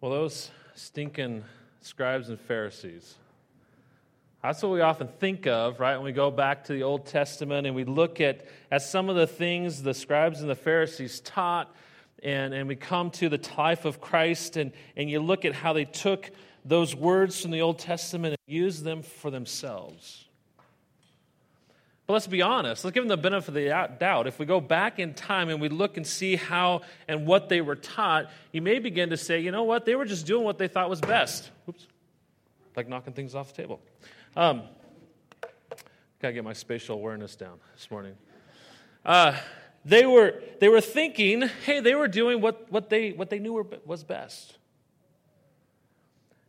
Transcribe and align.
Well, 0.00 0.12
those 0.12 0.52
stinking 0.76 1.42
scribes 1.80 2.28
and 2.28 2.38
Pharisees. 2.38 3.16
That's 4.44 4.62
what 4.62 4.70
we 4.70 4.80
often 4.80 5.08
think 5.08 5.48
of, 5.48 5.80
right, 5.80 5.96
when 5.96 6.04
we 6.04 6.12
go 6.12 6.30
back 6.30 6.62
to 6.66 6.72
the 6.72 6.84
Old 6.84 7.06
Testament 7.06 7.66
and 7.66 7.74
we 7.74 7.82
look 7.82 8.20
at, 8.20 8.46
at 8.70 8.82
some 8.82 9.10
of 9.10 9.16
the 9.16 9.26
things 9.26 9.82
the 9.82 9.92
scribes 9.92 10.40
and 10.40 10.48
the 10.48 10.54
Pharisees 10.54 11.18
taught, 11.18 11.74
and, 12.22 12.54
and 12.54 12.68
we 12.68 12.76
come 12.76 13.10
to 13.10 13.28
the 13.28 13.44
life 13.58 13.84
of 13.84 14.00
Christ, 14.00 14.56
and, 14.56 14.70
and 14.96 15.10
you 15.10 15.18
look 15.18 15.44
at 15.44 15.52
how 15.52 15.72
they 15.72 15.84
took 15.84 16.30
those 16.64 16.94
words 16.94 17.42
from 17.42 17.50
the 17.50 17.62
Old 17.62 17.80
Testament 17.80 18.36
and 18.46 18.54
used 18.54 18.84
them 18.84 19.02
for 19.02 19.32
themselves. 19.32 20.27
But 22.08 22.14
let's 22.14 22.26
be 22.26 22.40
honest. 22.40 22.86
Let's 22.86 22.94
give 22.94 23.02
them 23.04 23.08
the 23.08 23.18
benefit 23.18 23.48
of 23.48 23.54
the 23.54 23.96
doubt. 24.00 24.26
If 24.26 24.38
we 24.38 24.46
go 24.46 24.62
back 24.62 24.98
in 24.98 25.12
time 25.12 25.50
and 25.50 25.60
we 25.60 25.68
look 25.68 25.98
and 25.98 26.06
see 26.06 26.36
how 26.36 26.80
and 27.06 27.26
what 27.26 27.50
they 27.50 27.60
were 27.60 27.76
taught, 27.76 28.30
you 28.50 28.62
may 28.62 28.78
begin 28.78 29.10
to 29.10 29.18
say, 29.18 29.40
you 29.40 29.50
know 29.50 29.64
what? 29.64 29.84
They 29.84 29.94
were 29.94 30.06
just 30.06 30.26
doing 30.26 30.42
what 30.42 30.56
they 30.56 30.68
thought 30.68 30.88
was 30.88 31.02
best. 31.02 31.50
Oops. 31.68 31.86
Like 32.74 32.88
knocking 32.88 33.12
things 33.12 33.34
off 33.34 33.54
the 33.54 33.60
table. 33.60 33.78
Um, 34.34 34.62
gotta 36.22 36.32
get 36.32 36.44
my 36.44 36.54
spatial 36.54 36.96
awareness 36.96 37.36
down 37.36 37.60
this 37.76 37.90
morning. 37.90 38.14
Uh, 39.04 39.36
they 39.84 40.06
were, 40.06 40.42
they 40.60 40.70
were 40.70 40.80
thinking, 40.80 41.42
hey, 41.66 41.80
they 41.80 41.94
were 41.94 42.08
doing 42.08 42.40
what, 42.40 42.72
what, 42.72 42.88
they, 42.88 43.12
what 43.12 43.28
they 43.28 43.38
knew 43.38 43.52
were, 43.52 43.66
was 43.84 44.02
best. 44.02 44.56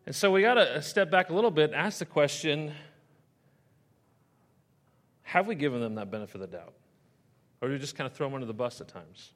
And 0.05 0.16
so 0.16 0.31
we 0.31 0.41
got 0.41 0.53
to 0.53 0.81
step 0.81 1.11
back 1.11 1.30
a 1.30 1.33
little 1.33 1.52
bit 1.52 1.71
and 1.71 1.75
ask 1.75 1.99
the 1.99 2.05
question 2.05 2.71
have 5.29 5.45
we 5.45 5.53
given 5.53 5.79
them 5.79 5.95
that 5.95 6.09
benefit 6.09 6.41
of 6.41 6.41
the 6.41 6.57
doubt? 6.57 6.73
Or 7.61 7.67
do 7.67 7.75
we 7.75 7.79
just 7.79 7.95
kind 7.95 8.09
of 8.09 8.13
throw 8.13 8.25
them 8.25 8.33
under 8.33 8.47
the 8.47 8.53
bus 8.53 8.81
at 8.81 8.88
times? 8.88 9.31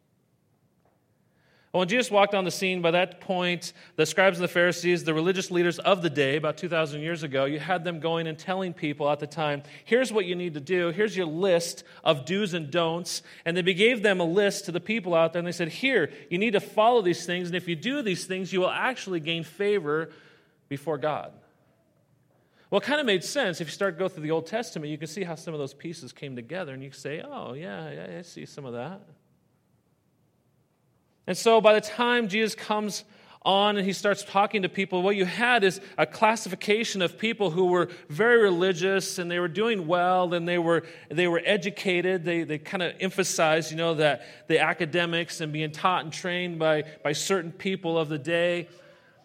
Well, 1.71 1.79
when 1.81 1.87
Jesus 1.87 2.09
walked 2.09 2.33
on 2.33 2.45
the 2.45 2.51
scene, 2.51 2.81
by 2.81 2.89
that 2.91 3.21
point, 3.21 3.73
the 3.95 4.07
scribes 4.07 4.39
and 4.39 4.43
the 4.43 4.51
Pharisees, 4.51 5.03
the 5.03 5.13
religious 5.13 5.51
leaders 5.51 5.77
of 5.77 6.01
the 6.01 6.09
day, 6.09 6.35
about 6.35 6.57
2,000 6.57 7.01
years 7.01 7.21
ago, 7.21 7.45
you 7.45 7.59
had 7.59 7.83
them 7.83 7.99
going 7.99 8.25
and 8.25 8.39
telling 8.39 8.73
people 8.73 9.07
at 9.07 9.19
the 9.19 9.27
time, 9.27 9.61
here's 9.85 10.11
what 10.11 10.25
you 10.25 10.35
need 10.35 10.55
to 10.55 10.59
do. 10.59 10.89
Here's 10.89 11.15
your 11.15 11.27
list 11.27 11.83
of 12.03 12.25
do's 12.25 12.55
and 12.55 12.71
don'ts. 12.71 13.21
And 13.45 13.55
they 13.55 13.61
gave 13.73 14.01
them 14.01 14.19
a 14.19 14.25
list 14.25 14.65
to 14.65 14.71
the 14.71 14.79
people 14.79 15.13
out 15.13 15.33
there, 15.33 15.39
and 15.39 15.47
they 15.47 15.51
said, 15.51 15.69
here, 15.69 16.11
you 16.31 16.39
need 16.39 16.53
to 16.53 16.59
follow 16.59 17.03
these 17.03 17.23
things. 17.27 17.49
And 17.49 17.55
if 17.55 17.67
you 17.67 17.75
do 17.75 18.01
these 18.01 18.25
things, 18.25 18.51
you 18.51 18.61
will 18.61 18.71
actually 18.71 19.19
gain 19.19 19.43
favor 19.43 20.09
before 20.69 20.97
God. 20.97 21.33
Well, 22.73 22.81
it 22.81 22.85
kind 22.85 22.99
of 22.99 23.05
made 23.05 23.23
sense. 23.23 23.61
If 23.61 23.67
you 23.67 23.71
start 23.71 23.97
to 23.97 23.99
go 23.99 24.09
through 24.09 24.23
the 24.23 24.31
Old 24.31 24.47
Testament, 24.47 24.89
you 24.89 24.97
can 24.97 25.05
see 25.05 25.23
how 25.23 25.35
some 25.35 25.53
of 25.53 25.59
those 25.59 25.75
pieces 25.75 26.11
came 26.11 26.35
together, 26.35 26.73
and 26.73 26.81
you 26.81 26.89
can 26.89 26.97
say, 26.97 27.21
oh, 27.21 27.53
yeah, 27.53 27.91
yeah, 27.91 28.17
I 28.17 28.23
see 28.23 28.47
some 28.47 28.65
of 28.65 28.73
that. 28.73 28.99
And 31.27 31.37
so 31.37 31.61
by 31.61 31.75
the 31.75 31.81
time 31.81 32.29
Jesus 32.29 32.55
comes 32.55 33.03
on 33.43 33.77
and 33.77 33.85
he 33.85 33.93
starts 33.93 34.23
talking 34.23 34.63
to 34.63 34.69
people, 34.69 35.03
what 35.03 35.15
you 35.15 35.25
had 35.25 35.63
is 35.63 35.81
a 35.99 36.07
classification 36.07 37.03
of 37.03 37.19
people 37.19 37.51
who 37.51 37.65
were 37.65 37.89
very 38.09 38.41
religious 38.41 39.19
and 39.19 39.29
they 39.29 39.37
were 39.37 39.47
doing 39.47 39.85
well 39.85 40.33
and 40.33 40.47
they 40.47 40.57
were, 40.57 40.83
they 41.11 41.27
were 41.27 41.43
educated. 41.45 42.25
They, 42.25 42.43
they 42.43 42.57
kind 42.57 42.81
of 42.81 42.93
emphasized, 42.99 43.69
you 43.69 43.77
know, 43.77 43.93
that 43.93 44.25
the 44.47 44.57
academics 44.57 45.41
and 45.41 45.53
being 45.53 45.69
taught 45.69 46.05
and 46.05 46.11
trained 46.11 46.57
by, 46.57 46.85
by 47.03 47.11
certain 47.11 47.51
people 47.51 47.99
of 47.99 48.09
the 48.09 48.17
day. 48.17 48.67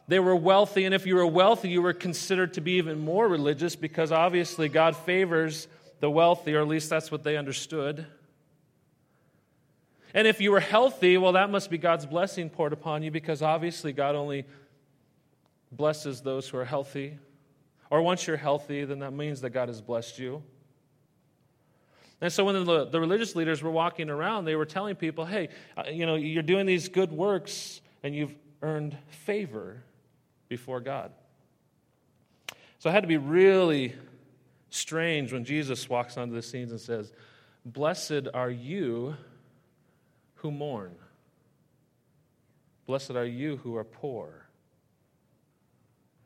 They 0.09 0.19
were 0.19 0.35
wealthy, 0.35 0.87
and 0.87 0.95
if 0.95 1.05
you 1.05 1.17
were 1.17 1.27
wealthy, 1.27 1.69
you 1.69 1.83
were 1.83 1.93
considered 1.93 2.55
to 2.55 2.63
be 2.63 2.73
even 2.73 2.99
more 2.99 3.29
religious 3.29 3.77
because 3.77 4.11
obviously 4.11 4.71
God 4.71 4.97
favors 4.97 5.69
the 6.01 6.11
wealthy, 6.11 6.55
or 6.55 6.63
at 6.63 6.69
least 6.69 6.89
that's 6.89 7.13
what 7.13 7.25
they 7.25 7.37
understood. 7.37 8.07
And 10.15 10.27
if 10.27 10.41
you 10.41 10.51
were 10.51 10.61
healthy, 10.61 11.19
well, 11.19 11.33
that 11.33 11.51
must 11.51 11.69
be 11.69 11.77
God's 11.77 12.07
blessing 12.07 12.49
poured 12.49 12.73
upon 12.73 13.03
you 13.03 13.11
because 13.11 13.43
obviously 13.43 13.93
God 13.93 14.15
only 14.15 14.47
blesses 15.71 16.23
those 16.23 16.49
who 16.49 16.57
are 16.57 16.65
healthy. 16.65 17.19
Or 17.91 18.01
once 18.01 18.27
you're 18.27 18.39
healthy, 18.39 18.87
then 18.87 19.01
that 19.01 19.13
means 19.13 19.43
that 19.43 19.51
God 19.51 19.69
has 19.69 19.83
blessed 19.83 20.19
you. 20.19 20.43
And 22.23 22.33
so 22.33 22.47
when 22.47 22.65
the, 22.65 22.87
the 22.87 22.99
religious 22.99 23.37
leaders 23.37 23.63
were 23.63 23.71
walking 23.71 24.09
around, 24.09 24.47
they 24.47 24.57
were 24.57 24.65
telling 24.65 24.97
people, 24.97 25.27
hey, 25.27 25.51
uh, 25.77 25.85
you 25.91 26.07
know, 26.07 26.15
you're 26.15 26.43
doing 26.43 26.65
these 26.65 26.89
good 26.89 27.13
works 27.13 27.83
and 28.03 28.15
you've 28.15 28.35
earned 28.63 28.97
favor 29.11 29.83
before 30.49 30.81
God. 30.81 31.13
So 32.79 32.89
it 32.89 32.93
had 32.93 33.03
to 33.03 33.09
be 33.09 33.17
really 33.17 33.95
strange 34.71 35.33
when 35.33 35.45
Jesus 35.45 35.89
walks 35.89 36.17
onto 36.17 36.35
the 36.35 36.43
scenes 36.43 36.71
and 36.71 36.81
says, 36.81 37.13
Blessed 37.65 38.29
are 38.33 38.51
you 38.51 39.17
who 40.37 40.51
mourn. 40.51 40.95
Blessed 42.87 43.11
are 43.13 43.27
you 43.27 43.59
who 43.59 43.77
are 43.77 43.85
poor. 43.85 44.47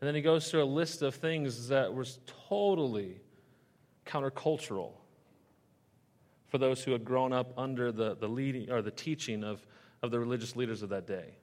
And 0.00 0.08
then 0.08 0.14
he 0.14 0.20
goes 0.20 0.50
through 0.50 0.62
a 0.62 0.66
list 0.66 1.02
of 1.02 1.14
things 1.14 1.68
that 1.68 1.94
was 1.94 2.18
totally 2.48 3.20
countercultural 4.04 4.92
for 6.48 6.58
those 6.58 6.82
who 6.82 6.92
had 6.92 7.04
grown 7.04 7.32
up 7.32 7.52
under 7.56 7.90
the, 7.90 8.14
the 8.16 8.28
leading 8.28 8.70
or 8.70 8.82
the 8.82 8.90
teaching 8.90 9.42
of, 9.42 9.64
of 10.02 10.10
the 10.10 10.18
religious 10.18 10.54
leaders 10.54 10.82
of 10.82 10.90
that 10.90 11.06
day. 11.06 11.36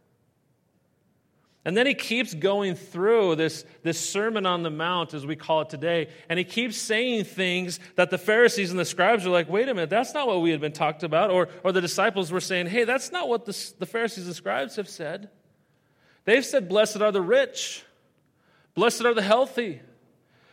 And 1.66 1.75
then 1.75 1.86
he 1.86 1.94
keeps 1.94 2.34
going 2.34 2.75
through 2.75 3.36
this, 3.36 3.66
this 3.84 4.00
Sermon 4.00 4.46
on 4.46 4.64
the 4.64 4.70
Mount, 4.70 5.14
as 5.14 5.25
we 5.25 5.36
call 5.36 5.62
it 5.62 5.70
today, 5.70 6.08
and 6.30 6.40
he 6.40 6.46
keeps 6.46 6.78
saying 6.78 7.25
things 7.25 7.81
that 7.96 8.09
the 8.09 8.18
Pharisees 8.18 8.72
and 8.72 8.80
the 8.80 8.86
scribes 8.86 9.25
are 9.25 9.30
like, 9.30 9.50
wait 9.50 9.68
a 9.68 9.74
minute, 9.74 9.90
that's 9.90 10.14
not 10.14 10.25
what 10.25 10.42
we 10.42 10.52
had 10.52 10.62
been 10.62 10.72
talked 10.72 11.03
about. 11.03 11.31
Or, 11.31 11.50
or 11.64 11.74
the 11.74 11.81
disciples 11.81 12.31
were 12.31 12.40
saying, 12.40 12.68
hey, 12.68 12.86
that's 12.86 13.12
not 13.12 13.28
what 13.28 13.46
the, 13.46 13.74
the 13.78 13.86
Pharisees 13.86 14.25
and 14.25 14.36
scribes 14.36 14.78
have 14.78 14.88
said. 14.88 15.30
They've 16.24 16.46
said, 16.46 16.69
blessed 16.69 17.02
are 17.02 17.12
the 17.12 17.22
rich, 17.22 17.84
blessed 18.74 19.03
are 19.03 19.14
the 19.14 19.22
healthy, 19.22 19.81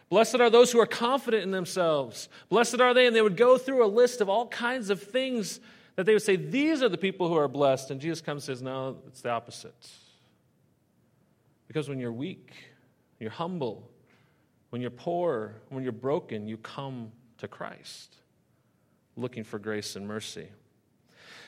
blessed 0.09 0.37
are 0.37 0.51
those 0.51 0.73
who 0.73 0.81
are 0.81 0.87
confident 0.87 1.45
in 1.45 1.53
themselves, 1.53 2.29
blessed 2.49 2.81
are 2.81 2.95
they. 2.95 3.07
And 3.07 3.15
they 3.15 3.23
would 3.23 3.37
go 3.37 3.59
through 3.59 3.85
a 3.85 3.87
list 3.87 4.21
of 4.21 4.29
all 4.29 4.49
kinds 4.49 4.91
of 4.91 5.01
things 5.01 5.61
that 5.95 6.05
they 6.05 6.15
would 6.15 6.23
say, 6.23 6.35
these 6.35 6.83
are 6.83 6.89
the 6.89 6.99
people 6.99 7.29
who 7.29 7.37
are 7.37 7.49
blessed. 7.49 7.93
And 7.93 8.01
Jesus 8.01 8.21
comes 8.21 8.49
and 8.49 8.57
says, 8.57 8.63
no, 8.63 8.97
it's 9.07 9.21
the 9.21 9.31
opposite. 9.31 9.75
Because 11.67 11.89
when 11.89 11.99
you're 11.99 12.13
weak, 12.13 12.53
you're 13.19 13.31
humble, 13.31 13.91
when 14.71 14.83
you're 14.83 14.91
poor, 14.91 15.57
when 15.69 15.83
you're 15.83 15.93
broken, 15.93 16.47
you 16.47 16.57
come 16.57 17.13
to 17.39 17.49
Christ 17.49 18.17
looking 19.17 19.45
for 19.45 19.59
grace 19.59 19.97
and 19.97 20.07
mercy. 20.07 20.49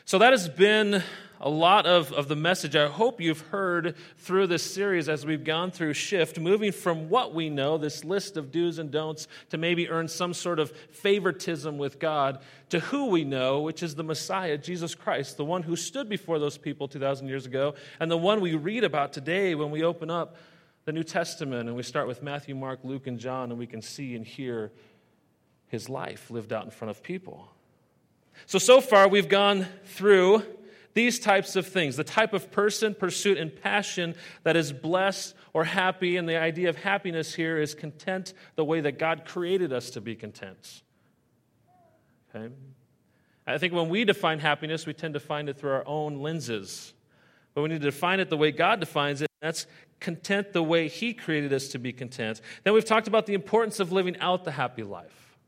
So, 0.09 0.17
that 0.21 0.33
has 0.33 0.49
been 0.49 1.03
a 1.39 1.51
lot 1.51 1.85
of, 1.85 2.15
of 2.15 2.29
the 2.29 2.35
message 2.35 2.75
I 2.75 2.89
hope 2.89 3.21
you've 3.21 3.43
heard 3.43 3.95
through 4.17 4.47
this 4.47 4.63
series 4.63 5.07
as 5.07 5.27
we've 5.27 5.45
gone 5.45 5.71
through 5.71 5.93
Shift, 5.93 6.41
moving 6.41 6.73
from 6.73 7.11
what 7.11 7.35
we 7.35 7.51
know, 7.51 7.77
this 7.77 8.05
list 8.05 8.39
of 8.39 8.51
do's 8.51 8.79
and 8.79 8.91
don'ts, 8.91 9.29
to 9.51 9.59
maybe 9.59 9.87
earn 9.91 10.09
some 10.09 10.33
sort 10.33 10.61
of 10.61 10.71
favoritism 10.71 11.77
with 11.77 11.99
God, 11.99 12.41
to 12.71 12.81
who 12.81 13.09
we 13.09 13.23
know, 13.23 13.61
which 13.61 13.83
is 13.83 13.97
the 13.97 14.03
Messiah, 14.03 14.57
Jesus 14.57 14.95
Christ, 14.95 15.37
the 15.37 15.45
one 15.45 15.63
who 15.63 15.77
stood 15.77 16.09
before 16.09 16.39
those 16.39 16.57
people 16.57 16.89
2,000 16.89 17.29
years 17.29 17.45
ago, 17.45 17.75
and 18.01 18.11
the 18.11 18.17
one 18.17 18.41
we 18.41 18.55
read 18.55 18.85
about 18.85 19.13
today 19.13 19.55
when 19.55 19.71
we 19.71 19.85
open 19.85 20.09
up 20.11 20.37
the 20.87 20.93
New 20.93 21.05
Testament 21.05 21.69
and 21.69 21.77
we 21.77 21.83
start 21.83 22.09
with 22.09 22.23
Matthew, 22.23 22.55
Mark, 22.55 22.81
Luke, 22.83 23.09
and 23.09 23.19
John, 23.19 23.51
and 23.51 23.59
we 23.59 23.67
can 23.67 23.83
see 23.83 24.15
and 24.15 24.25
hear 24.25 24.73
his 25.67 25.91
life 25.91 26.31
lived 26.31 26.55
out 26.55 26.65
in 26.65 26.71
front 26.71 26.89
of 26.93 27.03
people. 27.03 27.51
So, 28.47 28.59
so 28.59 28.81
far, 28.81 29.09
we've 29.09 29.29
gone 29.29 29.67
through 29.85 30.43
these 30.95 31.21
types 31.21 31.55
of 31.55 31.67
things 31.67 31.97
the 31.97 32.03
type 32.03 32.33
of 32.33 32.51
person, 32.51 32.95
pursuit, 32.95 33.39
and 33.39 33.55
passion 33.55 34.17
that 34.43 34.57
is 34.57 34.73
blessed 34.73 35.35
or 35.53 35.65
happy. 35.65 36.17
And 36.17 36.29
the 36.29 36.37
idea 36.37 36.69
of 36.69 36.77
happiness 36.77 37.35
here 37.35 37.61
is 37.61 37.75
content 37.75 38.35
the 38.57 38.65
way 38.65 38.81
that 38.81 38.99
God 38.99 39.25
created 39.25 39.73
us 39.73 39.91
to 39.91 40.01
be 40.01 40.17
content. 40.17 40.83
Okay? 42.35 42.53
I 43.47 43.59
think 43.59 43.73
when 43.73 43.89
we 43.89 44.05
define 44.05 44.41
happiness, 44.41 44.87
we 44.87 44.93
tend 44.93 45.15
to 45.15 45.21
find 45.21 45.49
it 45.49 45.57
through 45.57 45.71
our 45.71 45.87
own 45.87 46.19
lenses. 46.19 46.93
But 47.55 47.63
we 47.63 47.69
need 47.69 47.81
to 47.81 47.91
define 47.91 48.19
it 48.21 48.29
the 48.29 48.37
way 48.37 48.51
God 48.51 48.81
defines 48.81 49.23
it. 49.23 49.29
That's 49.41 49.67
content 50.01 50.53
the 50.53 50.63
way 50.63 50.89
He 50.89 51.15
created 51.15 51.53
us 51.53 51.69
to 51.69 51.79
be 51.79 51.93
content. 51.93 52.41
Then 52.65 52.75
we've 52.75 52.85
talked 52.85 53.07
about 53.07 53.27
the 53.27 53.35
importance 53.35 53.79
of 53.79 53.93
living 53.93 54.19
out 54.19 54.45
the 54.45 54.51
happy 54.51 54.83
life, 54.83 55.39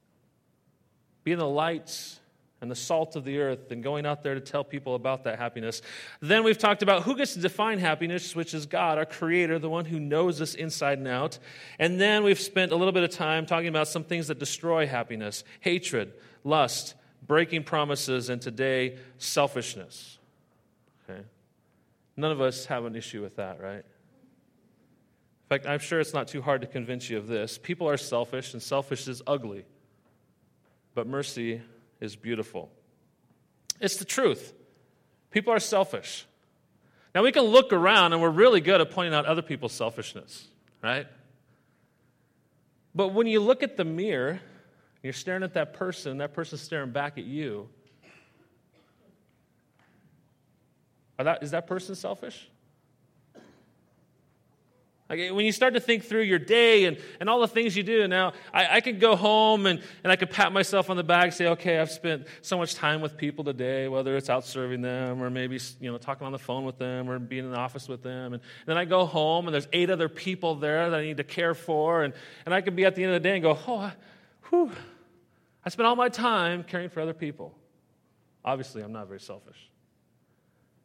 being 1.25 1.39
the 1.39 1.49
lights 1.49 2.20
and 2.61 2.71
the 2.71 2.77
salt 2.77 3.17
of 3.17 3.25
the 3.25 3.39
earth 3.39 3.71
and 3.71 3.83
going 3.83 4.05
out 4.05 4.23
there 4.23 4.35
to 4.35 4.41
tell 4.41 4.63
people 4.63 4.95
about 4.95 5.25
that 5.25 5.39
happiness. 5.39 5.81
Then 6.21 6.45
we've 6.45 6.59
talked 6.59 6.83
about 6.83 7.05
who 7.05 7.17
gets 7.17 7.35
to 7.35 7.41
define 7.41 7.79
happiness, 7.79 8.37
which 8.37 8.53
is 8.53 8.67
God, 8.67 8.99
our 8.99 9.07
creator, 9.07 9.59
the 9.59 9.71
one 9.71 9.87
who 9.87 9.99
knows 9.99 10.41
us 10.41 10.55
inside 10.55 10.99
and 10.99 11.09
out. 11.09 11.39
And 11.79 12.01
then 12.01 12.23
we've 12.23 12.41
spent 12.41 12.73
a 12.73 12.77
little 12.77 12.93
bit 12.93 13.03
of 13.03 13.11
time 13.11 13.47
talking 13.47 13.69
about 13.69 13.89
some 13.89 14.05
things 14.05 14.29
that 14.29 14.39
destroy 14.39 14.87
happiness 14.87 15.43
hatred, 15.61 16.13
lust, 16.45 16.95
breaking 17.27 17.65
promises, 17.65 18.29
and 18.29 18.43
today, 18.43 18.99
selfishness. 19.19 20.19
Okay? 21.09 21.21
None 22.17 22.33
of 22.33 22.41
us 22.41 22.67
have 22.67 22.85
an 22.85 22.95
issue 22.95 23.23
with 23.23 23.37
that, 23.37 23.61
right? 23.61 23.85
In 23.85 25.49
fact, 25.49 25.67
I'm 25.67 25.81
sure 25.81 25.99
it's 25.99 26.15
not 26.15 26.29
too 26.29 26.43
hard 26.43 26.61
to 26.61 26.67
convince 26.67 27.09
you 27.11 27.19
of 27.19 27.27
this. 27.27 27.59
People 27.59 27.89
are 27.89 27.97
selfish, 27.97 28.53
and 28.53 28.63
selfish 28.63 29.09
is 29.09 29.23
ugly. 29.27 29.65
But 30.95 31.07
mercy 31.07 31.63
is 32.01 32.17
beautiful. 32.17 32.71
It's 33.81 33.97
the 33.97 34.05
truth. 34.05 34.53
People 35.31 35.53
are 35.53 35.61
selfish. 35.61 36.27
Now, 37.15 37.23
we 37.23 37.33
can 37.33 37.45
look 37.45 37.73
around 37.73 38.13
and 38.13 38.23
we're 38.23 38.31
really 38.31 38.61
good 38.61 38.81
at 38.81 38.91
pointing 38.91 39.15
out 39.15 39.27
other 39.27 39.43
people's 39.43 39.73
selfishness, 39.73 40.47
right? 40.83 41.07
But 42.95 43.09
when 43.09 43.27
you 43.27 43.41
look 43.41 43.63
at 43.63 43.77
the 43.77 43.85
mirror, 43.85 44.41
you're 45.03 45.13
staring 45.13 45.43
at 45.43 45.55
that 45.55 45.75
person, 45.75 46.19
that 46.19 46.35
person's 46.35 46.61
staring 46.61 46.91
back 46.91 47.19
at 47.19 47.25
you. 47.25 47.69
That, 51.19 51.43
is 51.43 51.51
that 51.51 51.67
person 51.67 51.95
selfish? 51.95 52.50
When 55.11 55.45
you 55.45 55.51
start 55.51 55.75
to 55.75 55.81
think 55.81 56.05
through 56.05 56.23
your 56.23 56.39
day 56.39 56.85
and, 56.85 56.97
and 57.19 57.29
all 57.29 57.41
the 57.41 57.49
things 57.49 57.77
you 57.77 57.83
do, 57.83 58.07
now 58.07 58.33
I, 58.55 58.77
I 58.77 58.81
could 58.81 59.01
go 59.01 59.17
home 59.17 59.67
and, 59.67 59.83
and 60.05 60.13
I 60.13 60.15
could 60.15 60.31
pat 60.31 60.53
myself 60.53 60.89
on 60.89 60.97
the 60.97 61.03
back 61.03 61.25
and 61.25 61.35
say, 61.35 61.49
okay, 61.49 61.81
I've 61.81 61.91
spent 61.91 62.29
so 62.43 62.57
much 62.57 62.77
time 62.77 63.01
with 63.01 63.17
people 63.17 63.43
today, 63.43 63.89
whether 63.89 64.17
it's 64.17 64.31
out 64.31 64.45
serving 64.45 64.83
them 64.83 65.21
or 65.21 65.29
maybe 65.29 65.59
you 65.81 65.91
know, 65.91 65.99
talking 65.99 66.27
on 66.27 66.33
the 66.33 66.39
phone 66.39 66.65
with 66.65 66.79
them 66.79 67.11
or 67.11 67.19
being 67.19 67.45
in 67.45 67.51
the 67.51 67.59
office 67.59 67.89
with 67.89 68.05
them. 68.05 68.35
And 68.35 68.43
then 68.67 68.79
I 68.79 68.85
go 68.85 69.05
home 69.05 69.49
and 69.49 69.55
there's 69.55 69.67
eight 69.73 69.91
other 69.91 70.09
people 70.09 70.55
there 70.55 70.91
that 70.91 71.01
I 71.01 71.03
need 71.03 71.17
to 71.17 71.25
care 71.25 71.55
for. 71.55 72.05
And, 72.05 72.15
and 72.47 72.55
I 72.55 72.61
could 72.61 72.77
be 72.77 72.85
at 72.85 72.95
the 72.95 73.03
end 73.03 73.13
of 73.13 73.21
the 73.21 73.29
day 73.29 73.35
and 73.35 73.43
go, 73.43 73.59
oh, 73.67 73.79
I, 73.79 73.93
whew, 74.51 74.71
I 75.65 75.71
spent 75.71 75.89
all 75.89 75.97
my 75.97 76.09
time 76.09 76.63
caring 76.63 76.89
for 76.89 77.01
other 77.01 77.15
people. 77.15 77.53
Obviously, 78.45 78.81
I'm 78.83 78.93
not 78.93 79.09
very 79.09 79.21
selfish. 79.21 79.71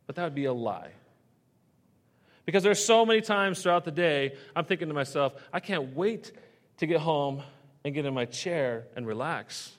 But 0.07 0.15
that 0.15 0.23
would 0.23 0.35
be 0.35 0.45
a 0.45 0.53
lie. 0.53 0.91
Because 2.45 2.63
there's 2.63 2.83
so 2.83 3.05
many 3.05 3.21
times 3.21 3.61
throughout 3.61 3.85
the 3.85 3.91
day, 3.91 4.35
I'm 4.55 4.65
thinking 4.65 4.87
to 4.87 4.93
myself, 4.93 5.33
I 5.51 5.59
can't 5.59 5.95
wait 5.95 6.31
to 6.77 6.85
get 6.85 6.99
home 6.99 7.41
and 7.83 7.93
get 7.93 8.05
in 8.05 8.13
my 8.13 8.25
chair 8.25 8.85
and 8.95 9.07
relax 9.07 9.71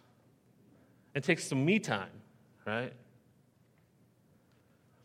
and 1.14 1.22
take 1.22 1.38
some 1.38 1.64
me 1.64 1.78
time, 1.78 2.10
right? 2.66 2.92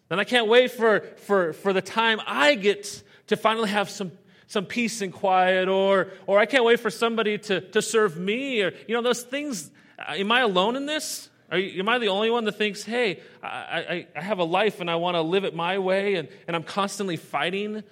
Then 0.10 0.19
I 0.19 0.24
can't 0.24 0.48
wait 0.48 0.72
for, 0.72 1.02
for, 1.25 1.54
for 1.54 1.72
the 1.72 1.81
time 1.81 2.19
I 2.28 2.56
get 2.56 3.02
to 3.28 3.38
finally 3.38 3.69
have 3.69 3.90
some, 3.90 4.12
some 4.48 4.66
peace 4.66 5.02
and 5.02 5.14
quiet, 5.14 5.69
or, 5.69 6.10
or 6.28 6.38
I 6.38 6.46
can't 6.46 6.66
wait 6.66 6.80
for 6.81 6.90
somebody 6.90 7.38
to, 7.38 7.62
to 7.62 7.81
serve 7.81 8.18
me, 8.18 8.62
or, 8.62 8.74
you 8.88 8.94
know, 8.94 9.02
those 9.02 9.24
things. 9.24 9.72
Uh, 9.98 10.16
am 10.16 10.31
I 10.31 10.42
alone 10.42 10.75
in 10.75 10.86
this? 10.86 11.30
You, 11.51 11.80
am 11.80 11.89
I 11.89 11.98
the 11.98 12.07
only 12.07 12.30
one 12.30 12.45
that 12.45 12.57
thinks, 12.57 12.83
hey, 12.83 13.19
I, 13.44 13.48
I, 13.48 14.07
I 14.15 14.21
have 14.21 14.39
a 14.39 14.44
life 14.44 14.80
and 14.80 14.89
I 14.89 14.95
want 14.95 15.15
to 15.15 15.21
live 15.21 15.44
it 15.44 15.53
my 15.53 15.80
way 15.80 16.15
and, 16.15 16.30
and 16.48 16.56
I'm 16.56 16.63
constantly 16.63 17.18
fighting 17.18 17.83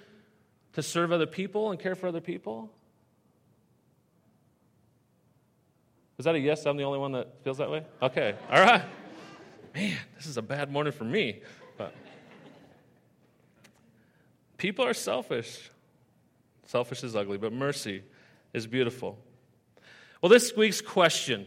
to 0.74 0.82
serve 0.82 1.12
other 1.12 1.26
people 1.26 1.70
and 1.70 1.78
care 1.78 1.94
for 1.94 2.06
other 2.06 2.20
people? 2.20 2.70
Is 6.18 6.24
that 6.24 6.34
a 6.34 6.38
yes? 6.38 6.66
I'm 6.66 6.76
the 6.76 6.84
only 6.84 6.98
one 6.98 7.12
that 7.12 7.42
feels 7.44 7.58
that 7.58 7.70
way? 7.70 7.84
Okay, 8.02 8.34
all 8.50 8.60
right. 8.60 8.82
Man, 9.74 9.96
this 10.16 10.26
is 10.26 10.36
a 10.36 10.42
bad 10.42 10.70
morning 10.70 10.92
for 10.92 11.04
me. 11.04 11.40
But 11.76 11.94
people 14.58 14.84
are 14.84 14.94
selfish. 14.94 15.70
Selfish 16.66 17.02
is 17.04 17.16
ugly, 17.16 17.38
but 17.38 17.52
mercy 17.52 18.02
is 18.52 18.66
beautiful. 18.66 19.18
Well, 20.20 20.28
this 20.28 20.54
week's 20.54 20.80
question 20.80 21.46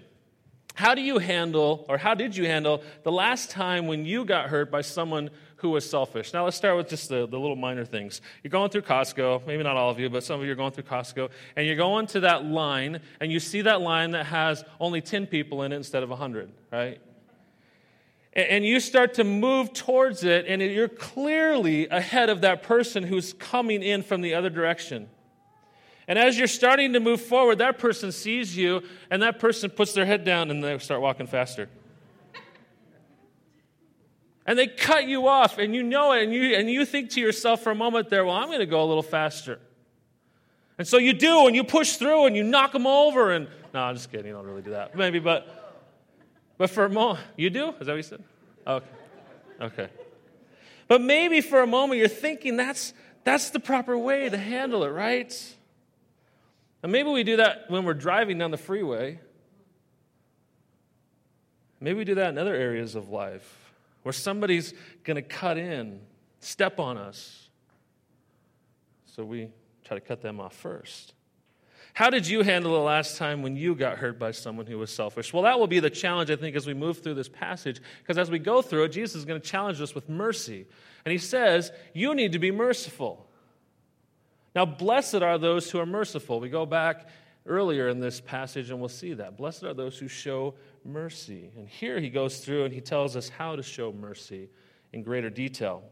how 0.73 0.95
do 0.95 1.01
you 1.01 1.19
handle, 1.19 1.85
or 1.87 1.97
how 1.97 2.15
did 2.15 2.35
you 2.35 2.45
handle, 2.45 2.83
the 3.03 3.11
last 3.11 3.51
time 3.51 3.85
when 3.85 4.05
you 4.05 4.25
got 4.25 4.49
hurt 4.49 4.71
by 4.71 4.81
someone 4.81 5.29
who 5.57 5.69
was 5.69 5.87
selfish? 5.87 6.33
Now, 6.33 6.45
let's 6.45 6.57
start 6.57 6.75
with 6.77 6.89
just 6.89 7.09
the, 7.09 7.27
the 7.27 7.39
little 7.39 7.55
minor 7.55 7.85
things. 7.85 8.21
You're 8.41 8.49
going 8.49 8.71
through 8.71 8.81
Costco, 8.81 9.45
maybe 9.45 9.61
not 9.61 9.77
all 9.77 9.91
of 9.91 9.99
you, 9.99 10.09
but 10.09 10.23
some 10.23 10.39
of 10.39 10.45
you 10.45 10.51
are 10.51 10.55
going 10.55 10.71
through 10.71 10.85
Costco, 10.85 11.29
and 11.55 11.67
you're 11.67 11.75
going 11.75 12.07
to 12.07 12.21
that 12.21 12.45
line, 12.45 13.01
and 13.19 13.31
you 13.31 13.39
see 13.39 13.61
that 13.61 13.81
line 13.81 14.11
that 14.11 14.25
has 14.25 14.63
only 14.79 14.99
10 14.99 15.27
people 15.27 15.61
in 15.61 15.71
it 15.71 15.75
instead 15.75 16.01
of 16.01 16.09
100, 16.09 16.51
right? 16.71 16.99
And 18.35 18.65
you 18.65 18.79
start 18.79 19.13
to 19.15 19.23
move 19.23 19.73
towards 19.73 20.23
it, 20.23 20.45
and 20.47 20.59
you're 20.59 20.87
clearly 20.87 21.87
ahead 21.89 22.29
of 22.29 22.41
that 22.41 22.63
person 22.63 23.03
who's 23.03 23.33
coming 23.33 23.83
in 23.83 24.01
from 24.01 24.21
the 24.21 24.33
other 24.33 24.49
direction. 24.49 25.07
And 26.07 26.19
as 26.19 26.37
you're 26.37 26.47
starting 26.47 26.93
to 26.93 26.99
move 26.99 27.21
forward, 27.21 27.59
that 27.59 27.77
person 27.77 28.11
sees 28.11 28.55
you, 28.57 28.83
and 29.09 29.21
that 29.21 29.39
person 29.39 29.69
puts 29.69 29.93
their 29.93 30.05
head 30.05 30.23
down 30.25 30.51
and 30.51 30.63
they 30.63 30.77
start 30.79 31.01
walking 31.01 31.27
faster. 31.27 31.69
And 34.45 34.59
they 34.59 34.67
cut 34.67 35.07
you 35.07 35.27
off, 35.27 35.57
and 35.57 35.73
you 35.73 35.83
know 35.83 36.11
it, 36.11 36.23
and 36.23 36.33
you, 36.33 36.55
and 36.55 36.69
you 36.69 36.85
think 36.85 37.11
to 37.11 37.21
yourself 37.21 37.61
for 37.61 37.71
a 37.71 37.75
moment 37.75 38.09
there, 38.09 38.25
well, 38.25 38.35
I'm 38.35 38.47
going 38.47 38.59
to 38.59 38.65
go 38.65 38.83
a 38.83 38.85
little 38.85 39.01
faster. 39.01 39.59
And 40.77 40.85
so 40.85 40.97
you 40.97 41.13
do, 41.13 41.47
and 41.47 41.55
you 41.55 41.63
push 41.63 41.95
through, 41.95 42.25
and 42.25 42.35
you 42.35 42.43
knock 42.43 42.73
them 42.73 42.85
over, 42.85 43.31
and 43.31 43.47
no, 43.73 43.79
I'm 43.79 43.95
just 43.95 44.11
kidding. 44.11 44.27
You 44.27 44.33
don't 44.33 44.45
really 44.45 44.61
do 44.61 44.71
that. 44.71 44.95
Maybe, 44.95 45.19
but, 45.19 45.81
but 46.57 46.69
for 46.69 46.83
a 46.83 46.89
moment, 46.89 47.25
you 47.37 47.49
do? 47.49 47.69
Is 47.79 47.87
that 47.87 47.93
what 47.93 47.95
you 47.95 48.03
said? 48.03 48.23
Okay. 48.67 48.85
Okay. 49.61 49.87
But 50.89 51.01
maybe 51.01 51.39
for 51.39 51.61
a 51.61 51.67
moment 51.67 51.99
you're 51.99 52.09
thinking 52.09 52.57
that's, 52.57 52.93
that's 53.23 53.51
the 53.51 53.59
proper 53.59 53.97
way 53.97 54.27
to 54.29 54.37
handle 54.37 54.83
it, 54.83 54.89
right? 54.89 55.55
And 56.83 56.91
maybe 56.91 57.09
we 57.09 57.23
do 57.23 57.37
that 57.37 57.65
when 57.69 57.85
we're 57.85 57.93
driving 57.93 58.37
down 58.37 58.51
the 58.51 58.57
freeway. 58.57 59.19
Maybe 61.79 61.97
we 61.97 62.05
do 62.05 62.15
that 62.15 62.29
in 62.29 62.37
other 62.37 62.53
areas 62.53 62.95
of 62.95 63.09
life 63.09 63.73
where 64.03 64.13
somebody's 64.13 64.73
going 65.03 65.15
to 65.15 65.21
cut 65.21 65.57
in, 65.57 66.01
step 66.41 66.79
on 66.79 66.97
us. 66.97 67.49
So 69.05 69.23
we 69.23 69.49
try 69.85 69.97
to 69.97 70.01
cut 70.01 70.21
them 70.21 70.39
off 70.39 70.55
first. 70.55 71.13
How 71.93 72.09
did 72.09 72.27
you 72.27 72.41
handle 72.41 72.73
the 72.73 72.79
last 72.79 73.17
time 73.17 73.43
when 73.43 73.55
you 73.55 73.75
got 73.75 73.99
hurt 73.99 74.17
by 74.17 74.31
someone 74.31 74.65
who 74.65 74.79
was 74.79 74.91
selfish? 74.91 75.31
Well, 75.31 75.43
that 75.43 75.59
will 75.59 75.67
be 75.67 75.79
the 75.79 75.91
challenge, 75.91 76.31
I 76.31 76.35
think, 76.35 76.55
as 76.55 76.65
we 76.65 76.73
move 76.73 77.03
through 77.03 77.13
this 77.13 77.29
passage, 77.29 77.81
because 77.99 78.17
as 78.17 78.31
we 78.31 78.39
go 78.39 78.61
through 78.61 78.85
it, 78.85 78.89
Jesus 78.89 79.15
is 79.15 79.25
going 79.25 79.39
to 79.39 79.47
challenge 79.47 79.79
us 79.79 79.93
with 79.93 80.09
mercy. 80.09 80.65
And 81.05 81.11
he 81.11 81.17
says, 81.19 81.71
You 81.93 82.15
need 82.15 82.31
to 82.31 82.39
be 82.39 82.49
merciful. 82.49 83.27
Now, 84.55 84.65
blessed 84.65 85.15
are 85.15 85.37
those 85.37 85.69
who 85.69 85.79
are 85.79 85.85
merciful. 85.85 86.39
We 86.39 86.49
go 86.49 86.65
back 86.65 87.07
earlier 87.45 87.89
in 87.89 87.99
this 87.99 88.21
passage 88.21 88.69
and 88.69 88.79
we'll 88.79 88.89
see 88.89 89.13
that. 89.13 89.37
Blessed 89.37 89.63
are 89.63 89.73
those 89.73 89.97
who 89.97 90.07
show 90.07 90.53
mercy. 90.85 91.51
And 91.57 91.67
here 91.67 91.99
he 91.99 92.09
goes 92.09 92.39
through 92.39 92.65
and 92.65 92.73
he 92.73 92.81
tells 92.81 93.15
us 93.15 93.29
how 93.29 93.55
to 93.55 93.63
show 93.63 93.91
mercy 93.91 94.49
in 94.91 95.03
greater 95.03 95.29
detail. 95.29 95.83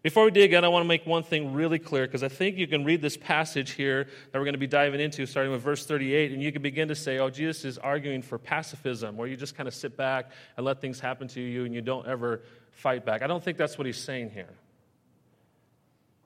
Before 0.00 0.24
we 0.24 0.30
dig 0.30 0.52
in, 0.52 0.64
I 0.64 0.68
want 0.68 0.84
to 0.84 0.88
make 0.88 1.06
one 1.06 1.24
thing 1.24 1.52
really 1.52 1.80
clear 1.80 2.06
because 2.06 2.22
I 2.22 2.28
think 2.28 2.56
you 2.56 2.68
can 2.68 2.84
read 2.84 3.02
this 3.02 3.16
passage 3.16 3.72
here 3.72 4.04
that 4.04 4.38
we're 4.38 4.44
going 4.44 4.54
to 4.54 4.58
be 4.58 4.68
diving 4.68 5.00
into, 5.00 5.26
starting 5.26 5.50
with 5.50 5.60
verse 5.60 5.84
38, 5.84 6.30
and 6.30 6.40
you 6.40 6.52
can 6.52 6.62
begin 6.62 6.86
to 6.86 6.94
say, 6.94 7.18
oh, 7.18 7.30
Jesus 7.30 7.64
is 7.64 7.78
arguing 7.78 8.22
for 8.22 8.38
pacifism, 8.38 9.16
where 9.16 9.26
you 9.26 9.36
just 9.36 9.56
kind 9.56 9.66
of 9.66 9.74
sit 9.74 9.96
back 9.96 10.30
and 10.56 10.64
let 10.64 10.80
things 10.80 11.00
happen 11.00 11.26
to 11.28 11.40
you 11.40 11.64
and 11.64 11.74
you 11.74 11.80
don't 11.80 12.06
ever 12.06 12.42
fight 12.70 13.04
back. 13.04 13.22
I 13.22 13.26
don't 13.26 13.42
think 13.42 13.58
that's 13.58 13.76
what 13.76 13.88
he's 13.88 13.98
saying 13.98 14.30
here. 14.30 14.50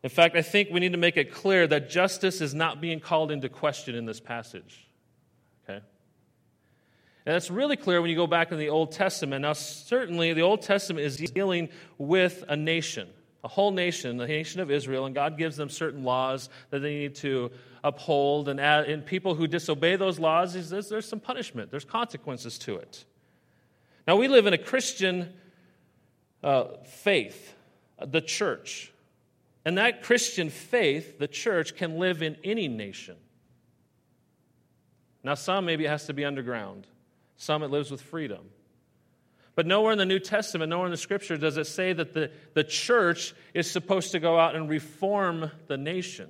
In 0.03 0.11
fact, 0.11 0.37
I 0.37 0.43
think 0.43 0.71
we 0.71 0.81
need 0.81 0.93
to 0.93 0.99
make 0.99 1.17
it 1.17 1.33
clear 1.33 1.67
that 1.69 1.89
justice 1.89 2.41
is 2.41 2.55
not 2.55 2.81
being 2.81 2.99
called 2.99 3.31
into 3.31 3.49
question 3.49 3.95
in 3.95 4.05
this 4.05 4.19
passage. 4.19 4.87
Okay? 5.65 5.77
And 7.25 7.35
that's 7.35 7.51
really 7.51 7.77
clear 7.77 8.01
when 8.01 8.11
you 8.11 8.17
go 8.17 8.27
back 8.27 8.51
in 8.51 8.59
the 8.59 8.69
Old 8.69 8.91
Testament. 8.91 9.43
Now, 9.43 9.53
certainly, 9.53 10.33
the 10.33 10.43
Old 10.43 10.63
Testament 10.63 11.07
is 11.07 11.17
dealing 11.19 11.69
with 11.99 12.45
a 12.49 12.57
nation, 12.57 13.09
a 13.45 13.49
whole 13.49 13.71
nation, 13.71 14.17
the 14.17 14.27
nation 14.27 14.61
of 14.61 14.73
Israel, 14.73 15.07
and 15.07 15.15
God 15.15 15.39
gives 15.39 15.57
them 15.57 15.69
certain 15.69 16.03
laws 16.03 16.49
that 16.71 16.81
they 16.81 16.95
need 16.95 17.15
to 17.17 17.53
uphold. 17.85 18.49
And, 18.49 18.59
and 18.59 19.07
people 19.07 19.37
who 19.37 19.47
disobey 19.47 19.95
those 19.95 20.19
laws, 20.19 20.55
there's, 20.69 20.89
there's 20.89 21.09
some 21.09 21.21
punishment, 21.21 21.71
there's 21.71 21.85
consequences 21.85 22.59
to 22.61 22.75
it. 22.75 23.05
Now, 24.09 24.17
we 24.17 24.27
live 24.27 24.47
in 24.47 24.53
a 24.53 24.59
Christian 24.59 25.33
uh, 26.43 26.65
faith, 26.85 27.55
the 28.05 28.21
church. 28.21 28.93
And 29.65 29.79
that 29.79 30.03
Christian 30.03 30.51
faith, 30.51 31.19
the 31.19 31.29
church, 31.29 31.77
can 31.77 31.99
live 31.99 32.23
in 32.23 32.37
any 32.43 32.69
nation. 32.69 33.17
Now, 35.23 35.35
some 35.35 35.65
maybe 35.65 35.85
it 35.85 35.89
has 35.89 36.07
to 36.07 36.15
be 36.15 36.25
underground, 36.25 36.87
some 37.37 37.63
it 37.63 37.71
lives 37.71 37.91
with 37.91 38.01
freedom. 38.01 38.51
But 39.55 39.67
nowhere 39.67 39.93
in 39.93 39.99
the 39.99 40.07
New 40.07 40.19
Testament, 40.19 40.71
nowhere 40.71 40.87
in 40.87 40.93
the 40.93 40.97
scripture 40.97 41.37
does 41.37 41.59
it 41.59 41.67
say 41.67 41.93
that 41.93 42.15
the, 42.15 42.31
the 42.55 42.65
church 42.65 43.35
is 43.53 43.71
supposed 43.71 44.13
to 44.13 44.19
go 44.19 44.39
out 44.39 44.57
and 44.57 44.69
reform 44.69 45.51
the 45.67 45.77
nation. 45.77 46.29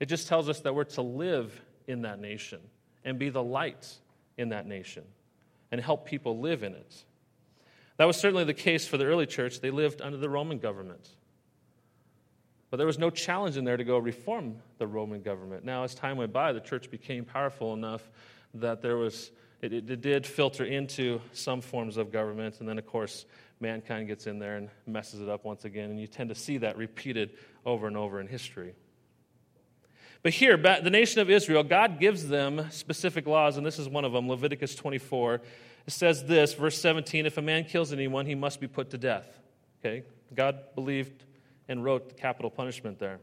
It 0.00 0.06
just 0.06 0.26
tells 0.26 0.48
us 0.48 0.60
that 0.60 0.74
we're 0.74 0.84
to 0.84 1.02
live 1.02 1.58
in 1.86 2.02
that 2.02 2.20
nation 2.20 2.60
and 3.04 3.18
be 3.18 3.28
the 3.28 3.42
light 3.42 3.88
in 4.36 4.48
that 4.48 4.66
nation 4.66 5.04
and 5.70 5.80
help 5.80 6.06
people 6.06 6.40
live 6.40 6.64
in 6.64 6.74
it. 6.74 7.04
That 7.98 8.04
was 8.06 8.16
certainly 8.16 8.44
the 8.44 8.54
case 8.54 8.86
for 8.86 8.98
the 8.98 9.06
early 9.06 9.26
church. 9.26 9.60
They 9.60 9.70
lived 9.70 10.02
under 10.02 10.18
the 10.18 10.28
Roman 10.28 10.58
government. 10.58 11.08
But 12.70 12.78
there 12.78 12.86
was 12.86 12.98
no 12.98 13.10
challenge 13.10 13.56
in 13.56 13.64
there 13.64 13.76
to 13.76 13.84
go 13.84 13.98
reform 13.98 14.56
the 14.78 14.86
Roman 14.86 15.22
government. 15.22 15.64
Now, 15.64 15.84
as 15.84 15.94
time 15.94 16.16
went 16.16 16.32
by, 16.32 16.52
the 16.52 16.60
church 16.60 16.90
became 16.90 17.24
powerful 17.24 17.74
enough 17.74 18.10
that 18.54 18.82
there 18.82 18.96
was, 18.96 19.30
it, 19.62 19.72
it, 19.72 20.00
did 20.00 20.26
filter 20.26 20.64
into 20.64 21.20
some 21.32 21.60
forms 21.60 21.96
of 21.96 22.10
government. 22.10 22.58
And 22.60 22.68
then, 22.68 22.78
of 22.78 22.86
course, 22.86 23.26
mankind 23.60 24.08
gets 24.08 24.26
in 24.26 24.38
there 24.38 24.56
and 24.56 24.68
messes 24.86 25.20
it 25.20 25.28
up 25.28 25.44
once 25.44 25.64
again. 25.64 25.90
And 25.90 26.00
you 26.00 26.08
tend 26.08 26.28
to 26.30 26.34
see 26.34 26.58
that 26.58 26.76
repeated 26.76 27.30
over 27.64 27.86
and 27.86 27.96
over 27.96 28.20
in 28.20 28.26
history. 28.26 28.74
But 30.22 30.32
here, 30.32 30.56
the 30.56 30.90
nation 30.90 31.20
of 31.20 31.30
Israel, 31.30 31.62
God 31.62 32.00
gives 32.00 32.26
them 32.26 32.66
specific 32.70 33.28
laws, 33.28 33.58
and 33.58 33.64
this 33.64 33.78
is 33.78 33.88
one 33.88 34.04
of 34.04 34.12
them 34.12 34.28
Leviticus 34.28 34.74
24. 34.74 35.34
It 35.86 35.92
says 35.92 36.24
this, 36.24 36.52
verse 36.54 36.80
17 36.80 37.26
If 37.26 37.38
a 37.38 37.42
man 37.42 37.64
kills 37.64 37.92
anyone, 37.92 38.26
he 38.26 38.34
must 38.34 38.60
be 38.60 38.66
put 38.66 38.90
to 38.90 38.98
death. 38.98 39.38
Okay? 39.78 40.02
God 40.34 40.74
believed 40.74 41.24
and 41.68 41.84
wrote 41.84 42.16
capital 42.16 42.50
punishment 42.50 42.98
there. 42.98 43.18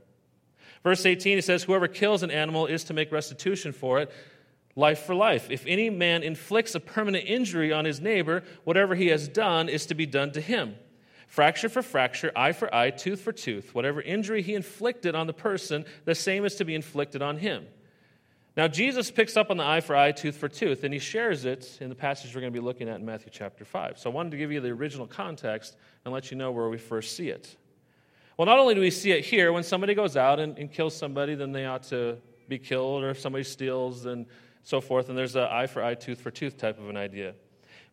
Verse 0.83 1.05
18, 1.05 1.37
he 1.37 1.41
says, 1.41 1.63
Whoever 1.63 1.87
kills 1.87 2.23
an 2.23 2.31
animal 2.31 2.65
is 2.65 2.83
to 2.85 2.93
make 2.93 3.11
restitution 3.11 3.71
for 3.71 3.99
it, 3.99 4.11
life 4.75 4.99
for 4.99 5.15
life. 5.15 5.49
If 5.49 5.65
any 5.65 5.89
man 5.89 6.23
inflicts 6.23 6.75
a 6.75 6.79
permanent 6.79 7.25
injury 7.25 7.71
on 7.71 7.85
his 7.85 8.01
neighbor, 8.01 8.43
whatever 8.63 8.95
he 8.95 9.07
has 9.07 9.27
done 9.27 9.69
is 9.69 9.85
to 9.87 9.95
be 9.95 10.05
done 10.05 10.31
to 10.31 10.41
him. 10.41 10.75
Fracture 11.27 11.69
for 11.69 11.81
fracture, 11.81 12.31
eye 12.35 12.51
for 12.51 12.73
eye, 12.73 12.91
tooth 12.91 13.21
for 13.21 13.31
tooth. 13.31 13.73
Whatever 13.73 14.01
injury 14.01 14.41
he 14.41 14.53
inflicted 14.53 15.15
on 15.15 15.25
the 15.25 15.33
person, 15.33 15.85
the 16.05 16.13
same 16.13 16.45
is 16.45 16.55
to 16.55 16.65
be 16.65 16.75
inflicted 16.75 17.21
on 17.21 17.37
him. 17.37 17.65
Now, 18.55 18.67
Jesus 18.67 19.09
picks 19.09 19.35
up 19.35 19.49
on 19.49 19.57
the 19.57 19.65
eye 19.65 19.81
for 19.81 19.95
eye, 19.95 20.11
tooth 20.11 20.37
for 20.37 20.47
tooth, 20.47 20.83
and 20.83 20.93
he 20.93 20.99
shares 20.99 21.43
it 21.43 21.79
in 21.81 21.89
the 21.89 21.95
passage 21.95 22.35
we're 22.35 22.41
going 22.41 22.53
to 22.53 22.59
be 22.59 22.63
looking 22.63 22.87
at 22.87 22.99
in 22.99 23.05
Matthew 23.05 23.31
chapter 23.31 23.65
5. 23.65 23.97
So 23.97 24.11
I 24.11 24.13
wanted 24.13 24.29
to 24.31 24.37
give 24.37 24.51
you 24.51 24.61
the 24.61 24.69
original 24.69 25.07
context 25.07 25.75
and 26.05 26.13
let 26.13 26.29
you 26.29 26.37
know 26.37 26.51
where 26.51 26.69
we 26.69 26.77
first 26.77 27.15
see 27.15 27.29
it. 27.29 27.55
Well, 28.37 28.45
not 28.45 28.57
only 28.57 28.73
do 28.73 28.81
we 28.81 28.91
see 28.91 29.11
it 29.11 29.25
here, 29.25 29.53
when 29.53 29.63
somebody 29.63 29.93
goes 29.93 30.17
out 30.17 30.39
and, 30.39 30.57
and 30.57 30.71
kills 30.71 30.95
somebody, 30.95 31.35
then 31.35 31.51
they 31.51 31.65
ought 31.65 31.83
to 31.83 32.17
be 32.47 32.57
killed, 32.57 33.03
or 33.03 33.11
if 33.11 33.19
somebody 33.19 33.43
steals 33.43 34.05
and 34.05 34.25
so 34.63 34.81
forth, 34.81 35.09
and 35.09 35.17
there's 35.17 35.35
an 35.35 35.43
eye 35.43 35.67
for 35.67 35.83
eye, 35.83 35.93
tooth 35.93 36.21
for 36.21 36.31
tooth 36.31 36.57
type 36.57 36.79
of 36.79 36.89
an 36.89 36.97
idea. 36.97 37.35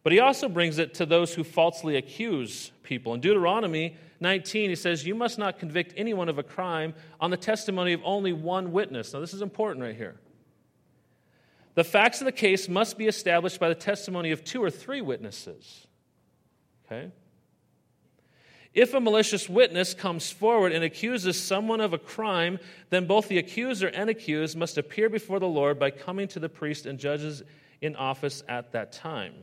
But 0.03 0.13
he 0.13 0.21
also 0.21 0.49
brings 0.49 0.79
it 0.79 0.95
to 0.95 1.07
those 1.07 1.35
who 1.35 1.45
falsely 1.45 1.97
accuse 1.97 2.73
people. 2.83 3.13
In 3.13 3.21
Deuteronomy 3.21 3.97
19, 4.21 4.71
he 4.71 4.77
says, 4.77 5.07
You 5.07 5.15
must 5.15 5.39
not 5.39 5.59
convict 5.59 5.93
anyone 5.97 6.29
of 6.29 6.39
a 6.39 6.43
crime 6.43 6.95
on 7.21 7.31
the 7.31 7.37
testimony 7.37 7.93
of 7.93 8.01
only 8.05 8.33
one 8.33 8.73
witness. 8.73 9.13
Now, 9.13 9.21
this 9.21 9.35
is 9.35 9.43
important 9.43 9.85
right 9.85 9.97
here. 9.97 10.17
The 11.75 11.85
facts 11.85 12.21
of 12.21 12.25
the 12.25 12.33
case 12.33 12.69
must 12.69 12.97
be 12.97 13.07
established 13.07 13.61
by 13.61 13.69
the 13.69 13.75
testimony 13.75 14.31
of 14.31 14.43
two 14.43 14.63
or 14.63 14.71
three 14.71 15.01
witnesses. 15.01 15.87
Okay? 16.87 17.11
If 18.73 18.95
a 18.95 19.01
malicious 19.01 19.49
witness 19.49 19.95
comes 19.95 20.31
forward 20.31 20.73
and 20.73 20.85
accuses 20.85 21.41
someone 21.41 21.81
of 21.81 21.93
a 21.93 21.99
crime, 21.99 22.61
then 22.91 23.07
both 23.07 23.29
the 23.29 23.39
accuser 23.39 23.89
and 23.89 24.09
accused 24.09 24.57
must 24.57 24.79
appear 24.79 25.09
before 25.09 25.41
the 25.41 25.49
Lord 25.49 25.79
by 25.79 25.91
coming 25.91 26.29
to 26.29 26.39
the 26.39 26.49
priest 26.49 26.87
and 26.87 26.99
judges 26.99 27.43
in 27.81 27.97
office 27.97 28.45
at 28.49 28.73
that 28.73 28.93
time. 28.93 29.35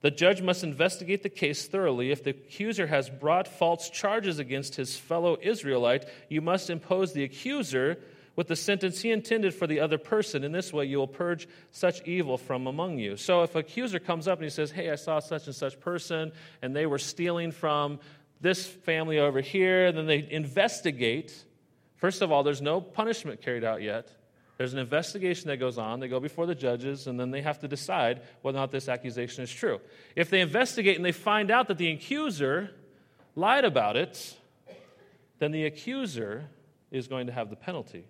The 0.00 0.10
judge 0.10 0.40
must 0.40 0.64
investigate 0.64 1.22
the 1.22 1.28
case 1.28 1.66
thoroughly. 1.66 2.10
If 2.10 2.24
the 2.24 2.30
accuser 2.30 2.86
has 2.86 3.10
brought 3.10 3.46
false 3.46 3.90
charges 3.90 4.38
against 4.38 4.76
his 4.76 4.96
fellow 4.96 5.36
Israelite, 5.42 6.06
you 6.30 6.40
must 6.40 6.70
impose 6.70 7.12
the 7.12 7.24
accuser 7.24 7.98
with 8.36 8.48
the 8.48 8.56
sentence 8.56 9.02
he 9.02 9.10
intended 9.10 9.52
for 9.52 9.66
the 9.66 9.80
other 9.80 9.98
person. 9.98 10.44
In 10.44 10.52
this 10.52 10.72
way, 10.72 10.86
you 10.86 10.96
will 10.96 11.06
purge 11.06 11.46
such 11.72 12.00
evil 12.06 12.38
from 12.38 12.66
among 12.66 12.98
you. 12.98 13.18
So 13.18 13.42
if 13.42 13.54
an 13.54 13.60
accuser 13.60 13.98
comes 13.98 14.26
up 14.26 14.38
and 14.38 14.44
he 14.44 14.50
says, 14.50 14.70
Hey, 14.70 14.90
I 14.90 14.94
saw 14.94 15.18
such 15.18 15.46
and 15.46 15.54
such 15.54 15.78
person, 15.78 16.32
and 16.62 16.74
they 16.74 16.86
were 16.86 16.98
stealing 16.98 17.50
from 17.50 17.98
this 18.40 18.66
family 18.66 19.18
over 19.18 19.40
here, 19.40 19.92
then 19.92 20.06
they 20.06 20.26
investigate. 20.30 21.44
First 21.96 22.22
of 22.22 22.32
all, 22.32 22.42
there's 22.42 22.62
no 22.62 22.80
punishment 22.80 23.42
carried 23.42 23.64
out 23.64 23.82
yet. 23.82 24.12
There's 24.56 24.72
an 24.74 24.78
investigation 24.78 25.48
that 25.48 25.56
goes 25.56 25.78
on. 25.78 26.00
They 26.00 26.08
go 26.08 26.20
before 26.20 26.44
the 26.46 26.54
judges, 26.54 27.06
and 27.06 27.18
then 27.18 27.30
they 27.30 27.40
have 27.40 27.60
to 27.60 27.68
decide 27.68 28.20
whether 28.42 28.58
or 28.58 28.60
not 28.60 28.70
this 28.70 28.88
accusation 28.88 29.42
is 29.42 29.50
true. 29.50 29.80
If 30.16 30.28
they 30.28 30.40
investigate 30.40 30.96
and 30.96 31.04
they 31.04 31.12
find 31.12 31.50
out 31.50 31.68
that 31.68 31.78
the 31.78 31.90
accuser 31.90 32.70
lied 33.34 33.64
about 33.64 33.96
it, 33.96 34.36
then 35.38 35.50
the 35.50 35.64
accuser 35.64 36.44
is 36.90 37.08
going 37.08 37.26
to 37.26 37.32
have 37.32 37.48
the 37.48 37.56
penalty. 37.56 38.04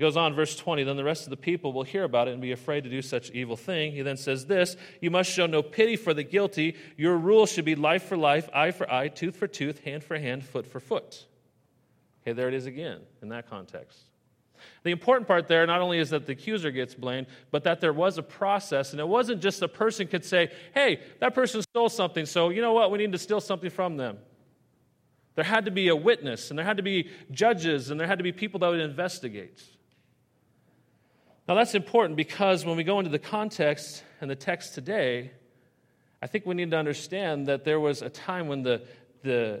He 0.00 0.06
goes 0.06 0.16
on, 0.16 0.32
verse 0.32 0.56
20, 0.56 0.84
then 0.84 0.96
the 0.96 1.04
rest 1.04 1.24
of 1.24 1.30
the 1.30 1.36
people 1.36 1.74
will 1.74 1.82
hear 1.82 2.04
about 2.04 2.26
it 2.26 2.30
and 2.30 2.40
be 2.40 2.52
afraid 2.52 2.84
to 2.84 2.90
do 2.90 3.02
such 3.02 3.30
evil 3.32 3.54
thing. 3.54 3.92
He 3.92 4.00
then 4.00 4.16
says 4.16 4.46
this 4.46 4.74
You 5.02 5.10
must 5.10 5.30
show 5.30 5.44
no 5.44 5.62
pity 5.62 5.94
for 5.96 6.14
the 6.14 6.22
guilty. 6.22 6.76
Your 6.96 7.18
rule 7.18 7.44
should 7.44 7.66
be 7.66 7.74
life 7.74 8.04
for 8.04 8.16
life, 8.16 8.48
eye 8.54 8.70
for 8.70 8.90
eye, 8.90 9.08
tooth 9.08 9.36
for 9.36 9.46
tooth, 9.46 9.84
hand 9.84 10.02
for 10.02 10.18
hand, 10.18 10.42
foot 10.42 10.66
for 10.66 10.80
foot. 10.80 11.26
Okay, 12.22 12.32
there 12.32 12.48
it 12.48 12.54
is 12.54 12.64
again 12.64 13.00
in 13.20 13.28
that 13.28 13.50
context. 13.50 13.98
The 14.84 14.90
important 14.90 15.28
part 15.28 15.48
there 15.48 15.66
not 15.66 15.82
only 15.82 15.98
is 15.98 16.08
that 16.08 16.24
the 16.24 16.32
accuser 16.32 16.70
gets 16.70 16.94
blamed, 16.94 17.26
but 17.50 17.64
that 17.64 17.82
there 17.82 17.92
was 17.92 18.16
a 18.16 18.22
process, 18.22 18.92
and 18.92 19.00
it 19.00 19.08
wasn't 19.08 19.42
just 19.42 19.60
a 19.60 19.68
person 19.68 20.06
could 20.06 20.24
say, 20.24 20.50
hey, 20.72 21.02
that 21.18 21.34
person 21.34 21.60
stole 21.60 21.90
something, 21.90 22.24
so 22.24 22.48
you 22.48 22.62
know 22.62 22.72
what, 22.72 22.90
we 22.90 22.96
need 22.96 23.12
to 23.12 23.18
steal 23.18 23.42
something 23.42 23.68
from 23.68 23.98
them. 23.98 24.16
There 25.34 25.44
had 25.44 25.66
to 25.66 25.70
be 25.70 25.88
a 25.88 25.96
witness, 25.96 26.48
and 26.48 26.58
there 26.58 26.64
had 26.64 26.78
to 26.78 26.82
be 26.82 27.10
judges, 27.30 27.90
and 27.90 28.00
there 28.00 28.06
had 28.06 28.16
to 28.16 28.24
be 28.24 28.32
people 28.32 28.60
that 28.60 28.68
would 28.68 28.80
investigate. 28.80 29.62
Now, 31.50 31.56
that's 31.56 31.74
important 31.74 32.14
because 32.14 32.64
when 32.64 32.76
we 32.76 32.84
go 32.84 33.00
into 33.00 33.10
the 33.10 33.18
context 33.18 34.04
and 34.20 34.30
the 34.30 34.36
text 34.36 34.72
today, 34.72 35.32
I 36.22 36.28
think 36.28 36.46
we 36.46 36.54
need 36.54 36.70
to 36.70 36.76
understand 36.76 37.48
that 37.48 37.64
there 37.64 37.80
was 37.80 38.02
a 38.02 38.08
time 38.08 38.46
when 38.46 38.62
the, 38.62 38.86
the 39.24 39.60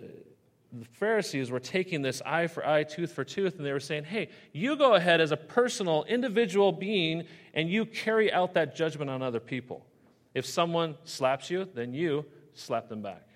the 0.72 0.84
Pharisees 0.84 1.50
were 1.50 1.58
taking 1.58 2.00
this 2.00 2.22
eye 2.24 2.46
for 2.46 2.64
eye, 2.64 2.84
tooth 2.84 3.10
for 3.10 3.24
tooth, 3.24 3.56
and 3.56 3.66
they 3.66 3.72
were 3.72 3.80
saying, 3.80 4.04
hey, 4.04 4.28
you 4.52 4.76
go 4.76 4.94
ahead 4.94 5.20
as 5.20 5.32
a 5.32 5.36
personal, 5.36 6.04
individual 6.04 6.70
being, 6.70 7.24
and 7.54 7.68
you 7.68 7.84
carry 7.84 8.32
out 8.32 8.54
that 8.54 8.76
judgment 8.76 9.10
on 9.10 9.20
other 9.20 9.40
people. 9.40 9.84
If 10.32 10.46
someone 10.46 10.96
slaps 11.02 11.50
you, 11.50 11.68
then 11.74 11.92
you 11.92 12.24
slap 12.54 12.88
them 12.88 13.02
back. 13.02 13.26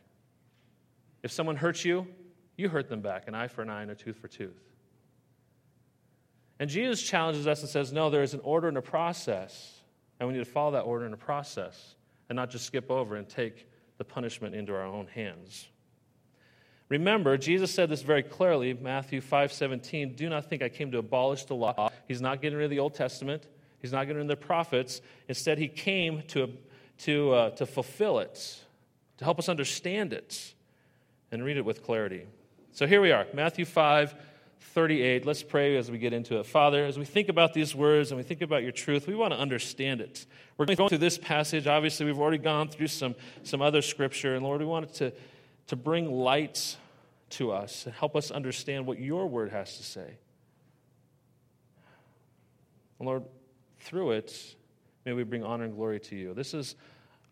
If 1.25 1.32
someone 1.32 1.56
hurts 1.56 1.84
you, 1.84 2.06
you 2.56 2.68
hurt 2.68 2.88
them 2.88 3.00
back, 3.00 3.26
an 3.26 3.34
eye 3.34 3.49
for 3.49 3.62
an 3.62 3.68
eye 3.68 3.82
and 3.82 3.90
a 3.90 3.96
tooth 3.96 4.18
for 4.18 4.28
tooth. 4.28 4.61
And 6.64 6.71
Jesus 6.71 7.02
challenges 7.02 7.47
us 7.47 7.61
and 7.61 7.68
says, 7.68 7.92
no, 7.92 8.09
there 8.09 8.23
is 8.23 8.33
an 8.33 8.40
order 8.42 8.68
and 8.68 8.78
a 8.78 8.80
process, 8.80 9.83
and 10.18 10.26
we 10.26 10.33
need 10.33 10.42
to 10.47 10.50
follow 10.50 10.71
that 10.71 10.85
order 10.85 11.04
and 11.04 11.12
a 11.12 11.18
process, 11.18 11.94
and 12.30 12.37
not 12.37 12.49
just 12.49 12.64
skip 12.64 12.90
over 12.90 13.16
and 13.16 13.28
take 13.28 13.68
the 13.99 14.04
punishment 14.04 14.54
into 14.54 14.75
our 14.75 14.87
own 14.87 15.06
hands. 15.06 15.68
Remember, 16.88 17.37
Jesus 17.37 17.71
said 17.71 17.90
this 17.90 18.00
very 18.00 18.23
clearly, 18.23 18.73
Matthew 18.73 19.21
5:17, 19.21 20.14
"Do 20.16 20.30
not 20.30 20.47
think 20.47 20.62
I 20.62 20.71
came 20.71 20.90
to 20.92 20.97
abolish 20.97 21.44
the 21.44 21.54
law." 21.54 21.90
He's 22.09 22.23
not 22.23 22.40
getting 22.40 22.56
rid 22.56 22.64
of 22.64 22.71
the 22.71 22.78
Old 22.78 22.94
Testament. 22.94 23.47
He's 23.83 23.92
not 23.92 24.06
getting 24.06 24.16
rid 24.16 24.30
of 24.30 24.40
the 24.40 24.47
prophets. 24.47 25.02
Instead, 25.28 25.59
he 25.59 25.68
came 25.68 26.23
to, 26.28 26.50
to, 27.00 27.30
uh, 27.33 27.50
to 27.56 27.66
fulfill 27.66 28.21
it, 28.21 28.64
to 29.18 29.25
help 29.26 29.38
us 29.38 29.50
understand 29.50 30.14
it, 30.14 30.54
and 31.30 31.44
read 31.44 31.59
it 31.59 31.64
with 31.66 31.83
clarity. 31.83 32.25
So 32.73 32.87
here 32.87 33.02
we 33.02 33.12
are, 33.12 33.26
Matthew 33.35 33.66
5, 33.66 34.14
38. 34.73 35.25
Let's 35.26 35.42
pray 35.42 35.76
as 35.76 35.90
we 35.90 35.99
get 35.99 36.12
into 36.12 36.38
it. 36.38 36.47
Father, 36.47 36.85
as 36.85 36.99
we 36.99 37.04
think 37.04 37.28
about 37.28 37.54
these 37.54 37.75
words 37.75 38.11
and 38.11 38.18
we 38.18 38.25
think 38.25 38.42
about 38.42 38.62
your 38.62 38.73
truth, 38.73 39.06
we 39.06 39.14
want 39.14 39.33
to 39.33 39.38
understand 39.38 40.00
it. 40.00 40.26
We're 40.56 40.66
going 40.66 40.76
to 40.76 40.83
go 40.83 40.88
through 40.88 40.99
this 40.99 41.18
passage. 41.18 41.66
Obviously, 41.66 42.06
we've 42.06 42.18
already 42.18 42.38
gone 42.38 42.68
through 42.68 42.88
some, 42.88 43.14
some 43.42 43.62
other 43.62 43.83
scripture, 43.83 44.35
and 44.35 44.44
Lord, 44.44 44.61
we 44.61 44.66
wanted 44.66 44.94
to 44.94 45.12
to 45.68 45.76
bring 45.76 46.11
light 46.11 46.76
to 47.30 47.52
us 47.52 47.87
and 47.87 47.94
help 47.94 48.16
us 48.16 48.30
understand 48.30 48.87
what 48.87 48.99
your 48.99 49.26
word 49.26 49.50
has 49.50 49.76
to 49.76 49.83
say. 49.83 50.18
And 52.99 53.09
Lord, 53.09 53.25
through 53.80 54.12
it, 54.12 54.56
may 55.04 55.12
we 55.12 55.25
bring 55.25 55.42
honor 55.42 55.64
and 55.64 55.75
glory 55.75 56.00
to 56.00 56.16
you. 56.16 56.35
This 56.35 56.54
is 56.54 56.76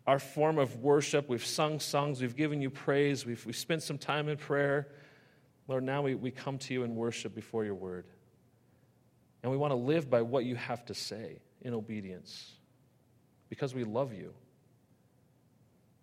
our 0.05 0.19
form 0.19 0.57
of 0.57 0.77
worship. 0.77 1.29
We've 1.29 1.45
sung 1.45 1.79
songs, 1.79 2.21
we've 2.21 2.35
given 2.35 2.61
you 2.61 2.69
praise, 2.69 3.25
we've, 3.25 3.45
we've 3.45 3.55
spent 3.55 3.83
some 3.83 3.97
time 3.97 4.27
in 4.27 4.37
prayer. 4.37 4.87
Lord, 5.67 5.83
now 5.83 6.01
we, 6.01 6.15
we 6.15 6.31
come 6.31 6.57
to 6.59 6.73
you 6.73 6.83
in 6.83 6.95
worship 6.95 7.33
before 7.33 7.63
your 7.63 7.75
word. 7.75 8.05
And 9.41 9.51
we 9.51 9.57
want 9.57 9.71
to 9.71 9.75
live 9.75 10.09
by 10.09 10.21
what 10.21 10.45
you 10.45 10.55
have 10.55 10.85
to 10.85 10.93
say 10.93 11.39
in 11.61 11.73
obedience 11.73 12.51
because 13.49 13.73
we 13.73 13.83
love 13.83 14.13
you. 14.13 14.33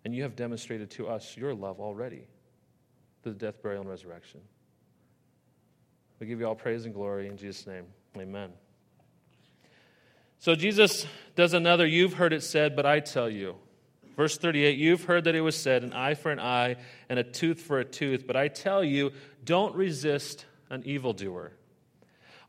And 0.03 0.15
you 0.15 0.23
have 0.23 0.35
demonstrated 0.35 0.89
to 0.91 1.07
us 1.07 1.35
your 1.37 1.53
love 1.53 1.79
already 1.79 2.27
through 3.21 3.33
the 3.33 3.39
death, 3.39 3.61
burial, 3.61 3.81
and 3.81 3.89
resurrection. 3.89 4.41
We 6.19 6.27
give 6.27 6.39
you 6.39 6.47
all 6.47 6.55
praise 6.55 6.85
and 6.85 6.93
glory 6.93 7.27
in 7.27 7.37
Jesus' 7.37 7.65
name. 7.65 7.85
Amen. 8.17 8.51
So 10.39 10.55
Jesus 10.55 11.05
does 11.35 11.53
another, 11.53 11.85
you've 11.85 12.13
heard 12.13 12.33
it 12.33 12.43
said, 12.43 12.75
but 12.75 12.85
I 12.85 12.99
tell 12.99 13.29
you. 13.29 13.55
Verse 14.15 14.37
38 14.37 14.77
You've 14.77 15.03
heard 15.03 15.25
that 15.25 15.35
it 15.35 15.41
was 15.41 15.55
said, 15.55 15.83
an 15.83 15.93
eye 15.93 16.13
for 16.13 16.31
an 16.31 16.39
eye 16.39 16.77
and 17.09 17.19
a 17.19 17.23
tooth 17.23 17.61
for 17.61 17.79
a 17.79 17.85
tooth, 17.85 18.25
but 18.27 18.35
I 18.35 18.47
tell 18.47 18.83
you, 18.83 19.11
don't 19.43 19.75
resist 19.75 20.45
an 20.69 20.83
evildoer. 20.85 21.51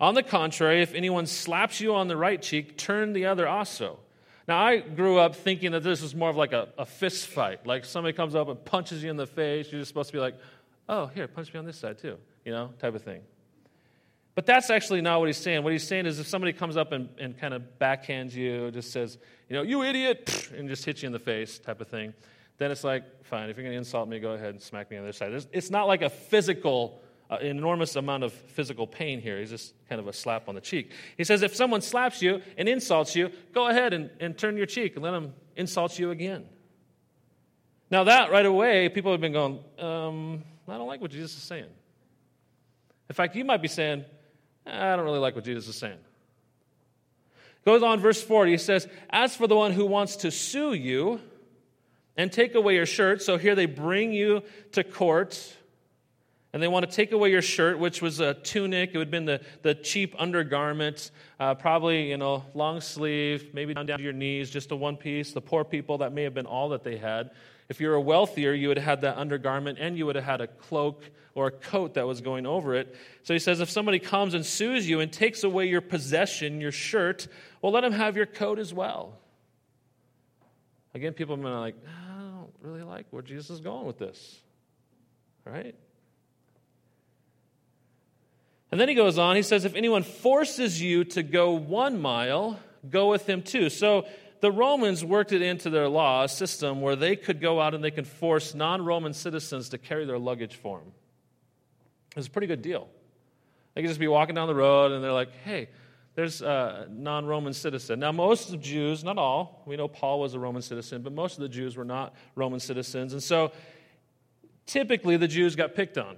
On 0.01 0.15
the 0.15 0.23
contrary, 0.23 0.83
if 0.83 0.95
anyone 0.95 1.27
slaps 1.27 1.81
you 1.81 1.95
on 1.95 2.09
the 2.09 2.17
right 2.17 2.41
cheek, 2.43 2.77
turn 2.77 3.13
the 3.13 3.27
other 3.27 3.47
also. 3.47 4.01
Now, 4.49 4.59
I 4.59 4.81
grew 4.81 5.19
up 5.19 5.37
thinking 5.37 5.71
that 5.73 5.85
this 5.85 6.03
was 6.03 6.15
more 6.15 6.29
of 6.29 6.37
like 6.37 6.53
a, 6.53 6.71
a 6.77 6.85
fist 6.85 7.29
fight. 7.29 7.65
Like 7.65 7.85
somebody 7.85 8.13
comes 8.13 8.35
up 8.35 8.49
and 8.49 8.63
punches 8.65 9.03
you 9.03 9.11
in 9.11 9.17
the 9.17 9.27
face, 9.27 9.71
you're 9.71 9.81
just 9.81 9.89
supposed 9.89 10.09
to 10.09 10.13
be 10.15 10.19
like, 10.19 10.37
oh, 10.89 11.07
here, 11.07 11.29
punch 11.29 11.53
me 11.55 11.59
on 11.61 11.65
this 11.65 11.79
side 11.79 11.99
too, 11.99 12.19
you 12.45 12.51
know, 12.51 12.73
type 12.81 12.95
of 12.95 13.03
thing. 13.03 13.23
But 14.35 14.47
that's 14.47 14.71
actually 14.71 15.03
not 15.03 15.21
what 15.21 15.29
he's 15.29 15.37
saying. 15.37 15.63
What 15.63 15.73
he's 15.73 15.87
saying 15.87 16.07
is 16.07 16.19
if 16.19 16.27
somebody 16.27 16.53
comes 16.53 16.77
up 16.77 16.93
and, 16.93 17.09
and 17.19 17.39
kind 17.39 17.53
of 17.53 17.63
backhands 17.79 18.35
you, 18.35 18.71
just 18.71 18.91
says, 18.91 19.19
you 19.49 19.57
know, 19.57 19.63
you 19.63 19.83
idiot, 19.83 20.51
and 20.57 20.69
just 20.69 20.85
hits 20.85 21.03
you 21.03 21.07
in 21.07 21.13
the 21.13 21.19
face 21.19 21.59
type 21.59 21.81
of 21.81 21.89
thing, 21.89 22.15
then 22.59 22.71
it's 22.71 22.85
like, 22.85 23.25
fine, 23.25 23.51
if 23.51 23.57
you're 23.57 23.65
going 23.65 23.75
to 23.75 23.79
insult 23.79 24.09
me, 24.09 24.19
go 24.21 24.33
ahead 24.33 24.51
and 24.51 24.63
smack 24.63 24.91
me 24.91 24.97
on 24.97 25.03
the 25.03 25.09
other 25.09 25.17
side. 25.17 25.47
it's 25.53 25.71
not 25.71 25.87
like 25.87 26.03
a 26.03 26.11
physical 26.11 27.03
uh, 27.31 27.37
enormous 27.37 27.97
amount 27.97 28.23
of 28.25 28.33
physical 28.33 28.87
pain 28.87 29.21
here. 29.21 29.39
He's 29.39 29.51
just 29.51 29.75
kind 29.89 30.01
of 30.01 30.07
a 30.07 30.13
slap 30.13 30.49
on 30.49 30.55
the 30.55 30.61
cheek. 30.61 30.93
He 31.17 31.25
says, 31.25 31.43
if 31.43 31.55
someone 31.55 31.81
slaps 31.81 32.21
you 32.21 32.43
and 32.59 32.69
insults 32.69 33.17
you, 33.17 33.31
go 33.53 33.69
ahead 33.69 33.93
and, 33.95 34.11
and 34.21 34.37
turn 34.37 34.57
your 34.57 34.67
cheek 34.67 34.95
and 34.97 35.03
let 35.03 35.13
them 35.13 35.33
insult 35.57 35.99
you 35.99 36.11
again. 36.11 36.45
Now, 37.91 38.05
that 38.05 38.31
right 38.31 38.45
away, 38.45 38.89
people 38.89 39.13
have 39.13 39.21
been 39.21 39.33
going, 39.33 39.61
um, 39.79 40.45
I 40.69 40.79
don't 40.79 40.87
like 40.87 41.01
what 41.01 41.11
Jesus 41.11 41.37
is 41.37 41.43
saying. 41.43 41.67
In 43.09 43.15
fact, 43.15 43.35
you 43.37 43.45
might 43.45 43.61
be 43.63 43.69
saying, 43.69 44.05
I 44.67 44.97
don't 44.97 45.05
really 45.05 45.19
like 45.19 45.35
what 45.35 45.45
Jesus 45.45 45.69
is 45.69 45.77
saying. 45.77 45.99
Goes 47.65 47.83
on, 47.83 48.01
verse 48.01 48.23
40, 48.23 48.53
he 48.53 48.59
says, 48.59 48.89
As 49.11 49.37
for 49.37 49.47
the 49.47 49.57
one 49.57 49.73
who 49.73 49.87
wants 49.87 50.17
to 50.17 50.31
sue 50.31 50.73
you 50.75 51.21
and 52.17 52.31
take 52.33 52.55
away 52.55 52.75
your 52.75 52.87
shirt, 52.87 53.23
so 53.23 53.39
here 53.39 53.55
they 53.55 53.67
bring 53.67 54.13
you 54.13 54.43
to 54.73 54.83
court 54.83 55.55
and 56.53 56.63
they 56.63 56.69
want 56.69 56.89
to 56.89 56.95
take 56.95 57.13
away 57.13 57.31
your 57.31 57.41
shirt, 57.41 57.79
which 57.79 58.03
was 58.03 58.21
a 58.21 58.35
tunic. 58.35 58.91
It 58.93 58.99
would 58.99 59.07
have 59.07 59.11
been 59.11 59.25
the, 59.25 59.41
the 59.63 59.75
cheap 59.75 60.15
undergarment, 60.19 61.11
uh, 61.41 61.55
probably, 61.55 62.11
you 62.11 62.19
know, 62.19 62.45
long 62.53 62.83
sleeve, 62.83 63.55
maybe 63.55 63.73
down, 63.73 63.87
down 63.87 63.99
to 63.99 64.05
your 64.05 64.13
knees, 64.13 64.51
just 64.51 64.71
a 64.71 64.77
one 64.77 64.97
piece. 64.97 65.33
The 65.33 65.41
poor 65.41 65.65
people, 65.65 65.99
that 65.99 66.13
may 66.13 66.25
have 66.25 66.35
been 66.35 66.45
all 66.45 66.69
that 66.71 66.85
they 66.85 66.99
had. 66.99 67.31
If 67.71 67.81
you 67.81 67.89
were 67.89 68.01
wealthier, 68.01 68.53
you 68.53 68.69
would 68.69 68.77
have 68.77 68.85
had 68.85 69.01
that 69.01 69.17
undergarment 69.17 69.79
and 69.81 69.97
you 69.97 70.05
would 70.05 70.17
have 70.17 70.27
had 70.27 70.43
a 70.43 70.47
cloak 70.47 71.05
or 71.35 71.47
a 71.47 71.51
coat 71.51 71.95
that 71.95 72.07
was 72.07 72.21
going 72.21 72.47
over 72.47 72.75
it. 72.75 72.95
So 73.23 73.35
he 73.35 73.39
says, 73.39 73.61
if 73.61 73.71
somebody 73.71 73.99
comes 73.99 74.35
and 74.35 74.45
sues 74.45 74.89
you 74.89 75.01
and 75.01 75.13
takes 75.13 75.45
away 75.45 75.67
your 75.67 75.81
possession, 75.81 76.61
your 76.61 76.73
shirt, 76.73 77.29
well, 77.61 77.73
let 77.73 77.85
him 77.85 77.93
have 77.93 78.17
your 78.17 78.27
coat 78.27 78.59
as 78.59 78.73
well. 78.73 79.19
Again, 80.95 81.15
people 81.15 81.35
are 81.35 81.61
like, 81.61 81.77
ah, 81.87 82.17
I 82.17 82.21
don't 82.21 82.53
really 82.61 82.83
like 82.83 83.07
where 83.11 83.23
Jesus 83.23 83.51
is 83.51 83.61
going 83.61 83.87
with 83.87 83.99
this. 83.99 84.41
Right? 85.45 85.75
And 88.71 88.81
then 88.81 88.89
he 88.89 88.95
goes 88.95 89.19
on, 89.19 89.37
he 89.37 89.43
says, 89.43 89.65
If 89.65 89.75
anyone 89.75 90.03
forces 90.03 90.81
you 90.81 91.05
to 91.05 91.23
go 91.23 91.53
one 91.53 92.01
mile, 92.01 92.59
go 92.89 93.11
with 93.11 93.29
him 93.29 93.43
two. 93.43 93.69
So 93.69 94.07
the 94.41 94.51
Romans 94.51 95.05
worked 95.05 95.33
it 95.33 95.43
into 95.43 95.69
their 95.69 95.89
law, 95.89 96.25
a 96.25 96.29
system 96.29 96.81
where 96.81 96.97
they 96.97 97.15
could 97.15 97.41
go 97.41 97.61
out 97.61 97.75
and 97.75 97.85
they 97.85 97.91
could 97.91 98.07
force 98.07 98.55
non 98.55 98.85
Roman 98.85 99.13
citizens 99.13 99.69
to 99.71 99.79
carry 99.79 100.05
their 100.05 100.19
luggage 100.19 100.57
for 100.57 100.79
them. 100.79 100.93
It 102.13 102.17
was 102.17 102.27
a 102.27 102.31
pretty 102.31 102.47
good 102.47 102.63
deal. 102.63 102.89
They 103.75 103.83
could 103.83 103.89
just 103.89 104.01
be 104.01 104.09
walking 104.09 104.35
down 104.35 104.49
the 104.49 104.55
road 104.55 104.93
and 104.93 105.03
they're 105.03 105.13
like, 105.13 105.33
hey, 105.45 105.69
there's 106.15 106.43
a 106.43 106.87
non 106.91 107.25
Roman 107.25 107.55
citizen. 107.55 107.99
Now, 107.99 108.13
most 108.13 108.47
of 108.47 108.51
the 108.53 108.59
Jews, 108.59 109.03
not 109.03 109.17
all, 109.17 109.63
we 109.67 109.77
know 109.77 109.89
Paul 109.89 110.21
was 110.21 110.35
a 110.35 110.39
Roman 110.39 110.61
citizen, 110.61 111.03
but 111.03 111.13
most 111.13 111.39
of 111.39 111.43
the 111.43 111.49
Jews 111.49 111.77
were 111.77 111.85
not 111.85 112.15
Roman 112.35 112.61
citizens. 112.61 113.15
And 113.15 113.23
so 113.23 113.53
typically 114.67 115.17
the 115.17 115.29
Jews 115.29 115.57
got 115.57 115.75
picked 115.75 115.97
on. 115.97 116.17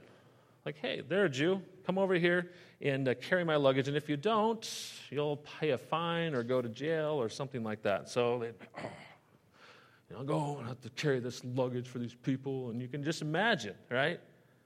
Like, 0.65 0.79
hey, 0.81 1.03
they're 1.07 1.27
a 1.27 1.31
Jew 1.31 1.63
come 1.87 1.99
over 1.99 2.15
here 2.15 2.51
and 2.81 3.09
uh, 3.09 3.15
carry 3.15 3.45
my 3.45 3.57
luggage. 3.57 3.89
And 3.89 3.97
if 3.97 4.09
you 4.09 4.17
don't, 4.17 4.69
you'll 5.11 5.37
pay 5.37 5.71
a 5.71 5.79
fine 5.79 6.35
or 6.35 6.43
go 6.43 6.61
to 6.61 6.69
jail 6.69 7.13
or 7.13 7.29
something 7.29 7.63
like 7.63 7.83
that. 7.83 8.09
So 8.09 8.39
they, 8.39 8.51
oh, 8.79 8.83
you 10.11 10.17
know, 10.17 10.25
go 10.25 10.59
and 10.59 10.69
have 10.69 10.81
to 10.83 10.91
carry 10.91 11.21
this 11.21 11.43
luggage 11.45 11.89
for 11.89 11.99
these 11.99 12.15
people. 12.15 12.71
And 12.71 12.81
you 12.81 12.89
can 12.89 13.05
just 13.05 13.23
imagine, 13.23 13.75
right, 13.91 14.19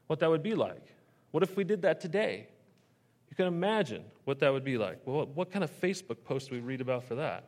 what 0.07 0.21
that 0.21 0.31
would 0.31 0.43
be 0.43 0.55
like. 0.55 0.87
What 1.31 1.43
if 1.43 1.57
we 1.57 1.65
did 1.65 1.83
that 1.83 2.01
today? 2.01 2.49
You 3.31 3.37
can 3.37 3.47
imagine 3.47 4.05
what 4.25 4.39
that 4.41 4.53
would 4.53 4.65
be 4.65 4.79
like. 4.79 5.01
Well, 5.05 5.27
what, 5.27 5.51
kind 5.51 5.63
of 5.63 5.81
Facebook 5.81 6.25
post 6.25 6.49
do 6.49 6.55
we 6.55 6.61
read 6.61 6.81
about 6.81 7.05
for 7.05 7.17
that? 7.17 7.45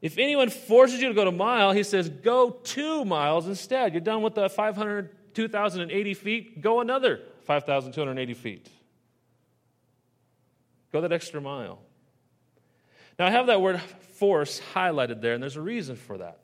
If 0.00 0.18
anyone 0.18 0.50
forces 0.50 1.00
you 1.00 1.08
to 1.08 1.14
go 1.14 1.24
to 1.24 1.30
a 1.30 1.32
mile, 1.32 1.72
he 1.72 1.82
says, 1.82 2.08
go 2.08 2.50
two 2.50 3.04
miles 3.04 3.48
instead. 3.48 3.94
You're 3.94 4.00
done 4.00 4.22
with 4.22 4.34
the 4.34 4.48
500 4.48 5.10
2,080 5.38 6.14
feet, 6.14 6.60
go 6.60 6.80
another 6.80 7.20
5,280 7.44 8.34
feet. 8.34 8.68
Go 10.92 11.00
that 11.00 11.12
extra 11.12 11.40
mile. 11.40 11.78
Now, 13.20 13.26
I 13.26 13.30
have 13.30 13.46
that 13.46 13.60
word 13.60 13.80
force 13.80 14.60
highlighted 14.74 15.20
there, 15.20 15.34
and 15.34 15.42
there's 15.42 15.54
a 15.54 15.60
reason 15.60 15.94
for 15.94 16.18
that. 16.18 16.40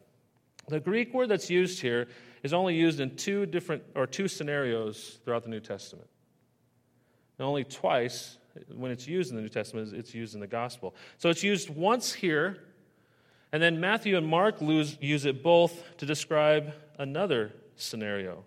The 0.69 0.79
Greek 0.79 1.13
word 1.13 1.29
that's 1.29 1.51
used 1.51 1.81
here 1.81 2.07
is 2.45 2.53
only 2.53 2.77
used 2.77 3.01
in 3.01 3.17
two 3.17 3.47
different 3.47 3.83
or 3.97 4.07
two 4.07 4.29
scenarios 4.29 5.19
throughout 5.25 5.43
the 5.43 5.49
New 5.49 5.61
Testament. 5.61 6.09
And 7.39 7.47
only 7.47 7.65
twice, 7.65 8.39
when 8.73 8.93
it's 8.93 9.09
used 9.09 9.31
in 9.31 9.37
the 9.37 9.43
New 9.43 9.49
Testament, 9.49 9.93
it's 9.95 10.15
used 10.15 10.35
in 10.35 10.41
the 10.41 10.47
gospel. 10.47 10.95
So 11.19 11.31
it's 11.31 11.43
used 11.43 11.71
once 11.71 12.13
here, 12.13 12.59
and 13.51 13.63
then 13.63 13.81
Matthew 13.81 14.17
and 14.17 14.27
Mark 14.27 14.57
use 14.61 15.25
it 15.25 15.43
both 15.43 15.97
to 15.97 16.07
describe 16.07 16.75
another 16.99 17.53
scenario. 17.77 18.45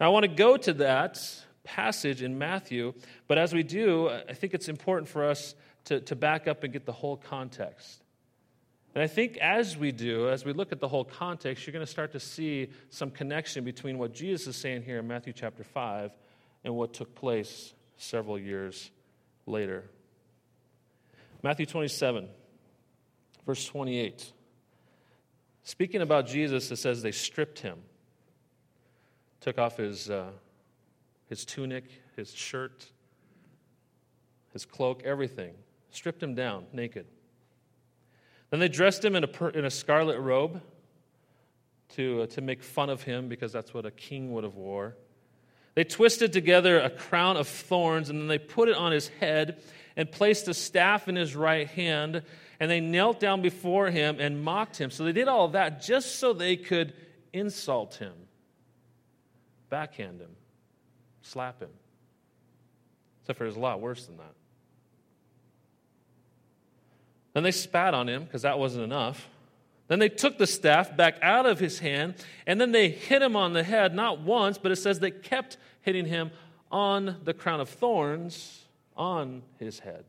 Now, 0.00 0.06
I 0.06 0.08
want 0.10 0.22
to 0.22 0.28
go 0.28 0.56
to 0.56 0.72
that 0.74 1.20
passage 1.64 2.22
in 2.22 2.38
Matthew, 2.38 2.94
but 3.26 3.36
as 3.36 3.52
we 3.52 3.64
do, 3.64 4.10
I 4.10 4.32
think 4.32 4.54
it's 4.54 4.68
important 4.68 5.08
for 5.08 5.24
us 5.24 5.54
to, 5.86 6.00
to 6.00 6.14
back 6.14 6.46
up 6.46 6.62
and 6.62 6.72
get 6.72 6.86
the 6.86 6.92
whole 6.92 7.16
context. 7.16 8.03
And 8.94 9.02
I 9.02 9.06
think 9.06 9.36
as 9.38 9.76
we 9.76 9.90
do, 9.90 10.28
as 10.28 10.44
we 10.44 10.52
look 10.52 10.70
at 10.70 10.80
the 10.80 10.88
whole 10.88 11.04
context, 11.04 11.66
you're 11.66 11.72
going 11.72 11.84
to 11.84 11.90
start 11.90 12.12
to 12.12 12.20
see 12.20 12.70
some 12.90 13.10
connection 13.10 13.64
between 13.64 13.98
what 13.98 14.14
Jesus 14.14 14.46
is 14.46 14.56
saying 14.56 14.82
here 14.82 15.00
in 15.00 15.08
Matthew 15.08 15.32
chapter 15.32 15.64
5 15.64 16.12
and 16.62 16.74
what 16.74 16.94
took 16.94 17.14
place 17.14 17.74
several 17.96 18.38
years 18.38 18.90
later. 19.46 19.84
Matthew 21.42 21.66
27, 21.66 22.28
verse 23.44 23.66
28. 23.66 24.32
Speaking 25.64 26.02
about 26.02 26.26
Jesus, 26.26 26.70
it 26.70 26.76
says 26.76 27.02
they 27.02 27.12
stripped 27.12 27.58
him 27.58 27.78
took 29.44 29.58
off 29.58 29.76
his, 29.76 30.08
uh, 30.08 30.30
his 31.28 31.44
tunic, 31.44 31.84
his 32.16 32.32
shirt, 32.32 32.86
his 34.54 34.64
cloak, 34.64 35.02
everything, 35.04 35.52
stripped 35.90 36.22
him 36.22 36.34
down 36.34 36.64
naked. 36.72 37.04
Then 38.54 38.60
they 38.60 38.68
dressed 38.68 39.04
him 39.04 39.16
in 39.16 39.24
a, 39.24 39.48
in 39.48 39.64
a 39.64 39.70
scarlet 39.70 40.20
robe 40.20 40.62
to, 41.96 42.22
uh, 42.22 42.26
to 42.26 42.40
make 42.40 42.62
fun 42.62 42.88
of 42.88 43.02
him 43.02 43.26
because 43.26 43.52
that's 43.52 43.74
what 43.74 43.84
a 43.84 43.90
king 43.90 44.32
would 44.32 44.44
have 44.44 44.54
wore. 44.54 44.94
They 45.74 45.82
twisted 45.82 46.32
together 46.32 46.78
a 46.78 46.88
crown 46.88 47.36
of 47.36 47.48
thorns 47.48 48.10
and 48.10 48.20
then 48.20 48.28
they 48.28 48.38
put 48.38 48.68
it 48.68 48.76
on 48.76 48.92
his 48.92 49.08
head 49.08 49.60
and 49.96 50.08
placed 50.08 50.46
a 50.46 50.54
staff 50.54 51.08
in 51.08 51.16
his 51.16 51.34
right 51.34 51.66
hand 51.66 52.22
and 52.60 52.70
they 52.70 52.78
knelt 52.78 53.18
down 53.18 53.42
before 53.42 53.90
him 53.90 54.18
and 54.20 54.44
mocked 54.44 54.80
him. 54.80 54.92
So 54.92 55.02
they 55.02 55.10
did 55.10 55.26
all 55.26 55.48
that 55.48 55.82
just 55.82 56.20
so 56.20 56.32
they 56.32 56.54
could 56.54 56.94
insult 57.32 57.96
him 57.96 58.12
backhand 59.68 60.20
him, 60.20 60.30
slap 61.22 61.60
him. 61.60 61.70
Except 63.22 63.36
for 63.36 63.46
it's 63.46 63.56
a 63.56 63.58
lot 63.58 63.80
worse 63.80 64.06
than 64.06 64.18
that. 64.18 64.32
Then 67.34 67.42
they 67.42 67.50
spat 67.50 67.92
on 67.92 68.08
him 68.08 68.24
because 68.24 68.42
that 68.42 68.58
wasn't 68.58 68.84
enough. 68.84 69.28
Then 69.88 69.98
they 69.98 70.08
took 70.08 70.38
the 70.38 70.46
staff 70.46 70.96
back 70.96 71.18
out 71.20 71.44
of 71.44 71.58
his 71.58 71.80
hand, 71.80 72.14
and 72.46 72.58
then 72.58 72.72
they 72.72 72.88
hit 72.88 73.20
him 73.20 73.36
on 73.36 73.52
the 73.52 73.62
head, 73.62 73.94
not 73.94 74.20
once, 74.20 74.56
but 74.56 74.72
it 74.72 74.76
says 74.76 75.00
they 75.00 75.10
kept 75.10 75.58
hitting 75.82 76.06
him 76.06 76.30
on 76.72 77.16
the 77.24 77.34
crown 77.34 77.60
of 77.60 77.68
thorns 77.68 78.64
on 78.96 79.42
his 79.58 79.80
head. 79.80 80.04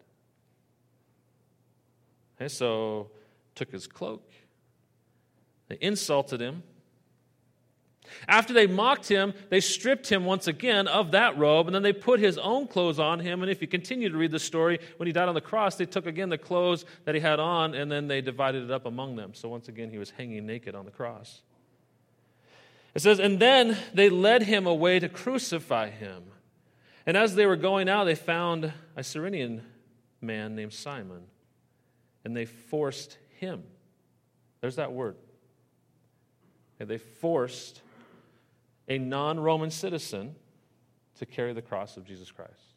And 2.40 2.50
so 2.50 3.10
took 3.54 3.72
his 3.72 3.88
cloak. 3.88 4.32
They 5.68 5.78
insulted 5.82 6.40
him. 6.40 6.64
After 8.28 8.54
they 8.54 8.68
mocked 8.68 9.08
him, 9.08 9.34
they 9.50 9.60
stripped 9.60 10.10
him 10.10 10.26
once 10.26 10.48
again 10.48 10.88
of 10.88 11.12
that 11.12 11.38
robe, 11.38 11.68
and 11.68 11.76
then 11.76 11.84
they 11.84 11.94
put 11.94 12.20
his 12.20 12.38
own 12.38 12.68
clothes 12.68 13.00
on 13.00 13.20
him. 13.20 13.42
And 13.42 13.52
if 13.52 13.62
you 13.62 13.68
continue 13.68 14.10
to 14.10 14.18
read 14.18 14.32
the 14.32 14.40
story, 14.40 14.80
when 14.98 15.08
he 15.08 15.14
died 15.14 15.30
on 15.30 15.36
the 15.36 15.42
cross, 15.42 15.76
they 15.76 15.86
took 15.86 16.06
again 16.06 16.30
the 16.30 16.38
clothes 16.38 16.86
that 17.06 17.16
he 17.16 17.22
had 17.22 17.40
on, 17.40 17.74
and 17.74 17.92
then 17.92 18.08
they 18.08 18.22
divided 18.22 18.64
it 18.64 18.72
up 18.72 18.86
among 18.86 19.16
them. 19.16 19.34
So 19.34 19.50
once 19.50 19.68
again, 19.68 19.90
he 19.90 19.98
was 19.98 20.10
hanging 20.10 20.46
naked 20.46 20.76
on 20.76 20.86
the 20.86 20.92
cross. 20.92 21.42
It 22.94 23.02
says, 23.02 23.20
And 23.20 23.40
then 23.40 23.78
they 23.94 24.10
led 24.10 24.44
him 24.44 24.66
away 24.66 25.00
to 25.00 25.10
crucify 25.10 25.90
him. 25.90 26.24
And 27.06 27.16
as 27.16 27.36
they 27.36 27.46
were 27.46 27.56
going 27.56 27.88
out, 27.88 28.06
they 28.06 28.16
found 28.16 28.74
a 28.96 29.04
Cyrenian 29.04 29.62
man 30.22 30.56
named 30.56 30.74
Simon, 30.74 31.24
and 32.24 32.36
they 32.36 32.46
forced 32.46 33.18
him. 33.38 33.64
There's 34.62 34.78
that 34.78 34.92
word. 34.92 35.16
And 36.80 36.90
they 36.90 36.98
forced 36.98 37.82
a 38.88 38.98
non 38.98 39.40
Roman 39.40 39.72
citizen 39.72 40.36
to 41.20 41.26
carry 41.26 41.54
the 41.54 41.62
cross 41.62 41.98
of 41.98 42.06
Jesus 42.06 42.32
Christ. 42.32 42.76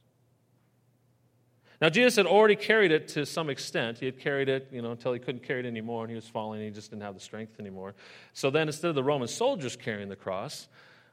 Now, 1.81 1.88
Jesus 1.88 2.16
had 2.16 2.27
already 2.27 2.57
carried 2.57 2.90
it 2.90 3.09
to 3.09 3.25
some 3.25 3.49
extent. 3.49 3.99
He 3.99 4.07
had 4.07 4.18
carried 4.18 4.49
it, 4.49 4.68
you 4.73 4.83
know, 4.83 4.90
until 4.90 5.12
he 5.12 5.21
couldn't 5.21 5.44
carry 5.44 5.61
it 5.61 5.66
anymore, 5.66 6.03
and 6.03 6.11
he 6.11 6.16
was 6.16 6.29
falling, 6.29 6.61
and 6.61 6.68
he 6.68 6.75
just 6.75 6.90
didn't 6.90 7.05
have 7.05 7.14
the 7.14 7.21
strength 7.21 7.61
anymore. 7.61 7.94
So 8.33 8.51
then, 8.51 8.66
instead 8.66 8.88
of 8.88 8.97
the 8.97 9.05
Roman 9.05 9.29
soldiers 9.29 9.77
carrying 9.77 10.09
the 10.09 10.16
cross, 10.16 10.68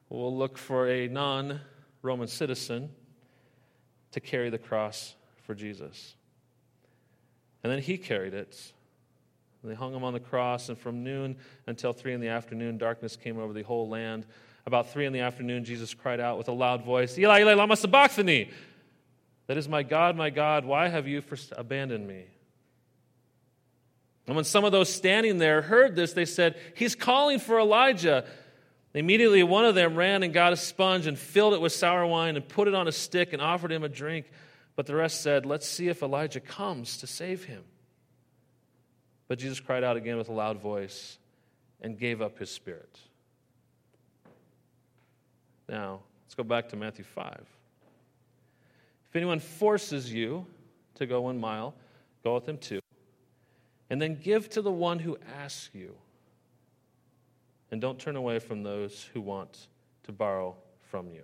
we'll 0.09 0.35
look 0.35 0.57
for 0.57 0.89
a 0.89 1.07
non 1.07 1.61
Roman 2.01 2.27
citizen 2.27 2.89
to 4.11 4.19
carry 4.19 4.49
the 4.49 4.57
cross 4.57 5.15
for 5.45 5.53
Jesus. 5.53 6.15
And 7.63 7.71
then 7.71 7.81
he 7.81 7.97
carried 7.97 8.33
it. 8.33 8.71
They 9.63 9.73
hung 9.73 9.93
him 9.93 10.03
on 10.03 10.13
the 10.13 10.19
cross, 10.19 10.69
and 10.69 10.77
from 10.77 11.03
noon 11.03 11.37
until 11.65 11.91
three 11.91 12.13
in 12.13 12.21
the 12.21 12.27
afternoon, 12.27 12.77
darkness 12.77 13.15
came 13.15 13.39
over 13.39 13.51
the 13.51 13.63
whole 13.63 13.89
land. 13.89 14.27
About 14.67 14.91
three 14.91 15.05
in 15.05 15.13
the 15.13 15.19
afternoon, 15.19 15.63
Jesus 15.63 15.93
cried 15.93 16.19
out 16.19 16.37
with 16.37 16.47
a 16.47 16.51
loud 16.51 16.83
voice, 16.83 17.17
Eli, 17.17 17.41
Eli, 17.41 17.53
lama 17.53 17.75
sabachthani. 17.75 18.49
That 19.47 19.57
is, 19.57 19.69
my 19.69 19.83
God, 19.83 20.15
my 20.15 20.31
God, 20.31 20.65
why 20.65 20.87
have 20.87 21.07
you 21.07 21.21
abandoned 21.55 22.07
me? 22.07 22.25
And 24.25 24.35
when 24.35 24.45
some 24.45 24.63
of 24.63 24.71
those 24.71 24.89
standing 24.89 25.37
there 25.37 25.61
heard 25.61 25.95
this, 25.95 26.13
they 26.13 26.25
said, 26.25 26.57
He's 26.75 26.95
calling 26.95 27.37
for 27.39 27.59
Elijah. 27.59 28.25
Immediately, 28.95 29.43
one 29.43 29.65
of 29.65 29.75
them 29.75 29.95
ran 29.95 30.23
and 30.23 30.33
got 30.33 30.53
a 30.53 30.55
sponge 30.55 31.05
and 31.05 31.19
filled 31.19 31.53
it 31.53 31.61
with 31.61 31.73
sour 31.73 32.07
wine 32.07 32.35
and 32.35 32.47
put 32.47 32.67
it 32.67 32.73
on 32.73 32.87
a 32.87 32.91
stick 32.91 33.33
and 33.33 33.41
offered 33.41 33.71
him 33.71 33.83
a 33.83 33.89
drink. 33.89 34.25
But 34.75 34.87
the 34.87 34.95
rest 34.95 35.21
said, 35.21 35.45
Let's 35.45 35.67
see 35.67 35.89
if 35.89 36.01
Elijah 36.01 36.39
comes 36.39 36.97
to 36.97 37.07
save 37.07 37.43
him. 37.43 37.63
But 39.27 39.37
Jesus 39.37 39.59
cried 39.59 39.83
out 39.83 39.97
again 39.97 40.17
with 40.17 40.29
a 40.29 40.33
loud 40.33 40.59
voice 40.59 41.19
and 41.81 41.99
gave 41.99 42.21
up 42.21 42.39
his 42.39 42.49
spirit. 42.49 42.97
Now, 45.67 46.01
let's 46.25 46.35
go 46.35 46.43
back 46.43 46.69
to 46.69 46.75
Matthew 46.75 47.03
5. 47.03 47.45
If 49.09 49.15
anyone 49.15 49.39
forces 49.39 50.11
you 50.11 50.45
to 50.95 51.05
go 51.05 51.21
one 51.21 51.39
mile, 51.39 51.73
go 52.23 52.35
with 52.35 52.47
him 52.47 52.57
two. 52.57 52.79
And 53.89 54.01
then 54.01 54.19
give 54.21 54.49
to 54.49 54.61
the 54.61 54.71
one 54.71 54.99
who 54.99 55.17
asks 55.39 55.69
you. 55.73 55.95
And 57.71 57.81
don't 57.81 57.99
turn 57.99 58.15
away 58.15 58.39
from 58.39 58.63
those 58.63 59.09
who 59.13 59.21
want 59.21 59.67
to 60.03 60.11
borrow 60.11 60.55
from 60.89 61.09
you. 61.09 61.23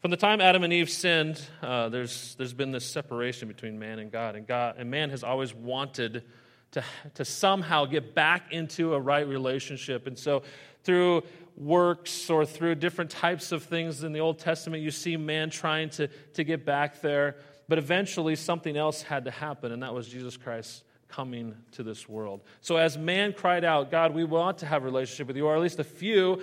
From 0.00 0.10
the 0.10 0.16
time 0.16 0.40
Adam 0.40 0.64
and 0.64 0.72
Eve 0.72 0.90
sinned, 0.90 1.40
uh, 1.62 1.88
there's, 1.88 2.34
there's 2.36 2.52
been 2.52 2.72
this 2.72 2.84
separation 2.84 3.48
between 3.48 3.78
man 3.78 3.98
and 3.98 4.12
God. 4.12 4.36
And, 4.36 4.46
God. 4.46 4.76
and 4.78 4.90
man 4.90 5.10
has 5.10 5.24
always 5.24 5.54
wanted 5.54 6.24
to, 6.72 6.84
to 7.14 7.24
somehow 7.24 7.84
get 7.84 8.14
back 8.14 8.52
into 8.52 8.94
a 8.94 9.00
right 9.00 9.26
relationship. 9.26 10.06
And 10.06 10.18
so, 10.18 10.42
through 10.84 11.22
works 11.56 12.30
or 12.30 12.46
through 12.46 12.76
different 12.76 13.10
types 13.10 13.52
of 13.52 13.64
things 13.64 14.04
in 14.04 14.12
the 14.12 14.20
Old 14.20 14.38
Testament, 14.38 14.82
you 14.82 14.90
see 14.90 15.16
man 15.16 15.50
trying 15.50 15.90
to, 15.90 16.08
to 16.34 16.44
get 16.44 16.64
back 16.64 17.00
there. 17.00 17.36
But 17.68 17.78
eventually, 17.78 18.36
something 18.36 18.76
else 18.76 19.02
had 19.02 19.24
to 19.26 19.30
happen, 19.30 19.72
and 19.72 19.82
that 19.82 19.92
was 19.92 20.08
Jesus 20.08 20.36
Christ 20.36 20.84
coming 21.08 21.54
to 21.72 21.82
this 21.82 22.08
world. 22.08 22.40
So, 22.60 22.76
as 22.76 22.96
man 22.96 23.32
cried 23.32 23.64
out, 23.64 23.90
God, 23.90 24.14
we 24.14 24.24
want 24.24 24.58
to 24.58 24.66
have 24.66 24.82
a 24.82 24.84
relationship 24.86 25.26
with 25.26 25.36
you, 25.36 25.46
or 25.46 25.54
at 25.54 25.60
least 25.60 25.78
a 25.78 25.84
few, 25.84 26.42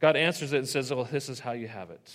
God 0.00 0.16
answers 0.16 0.52
it 0.52 0.58
and 0.58 0.68
says, 0.68 0.92
Well, 0.92 1.08
this 1.10 1.28
is 1.28 1.40
how 1.40 1.52
you 1.52 1.66
have 1.66 1.90
it. 1.90 2.12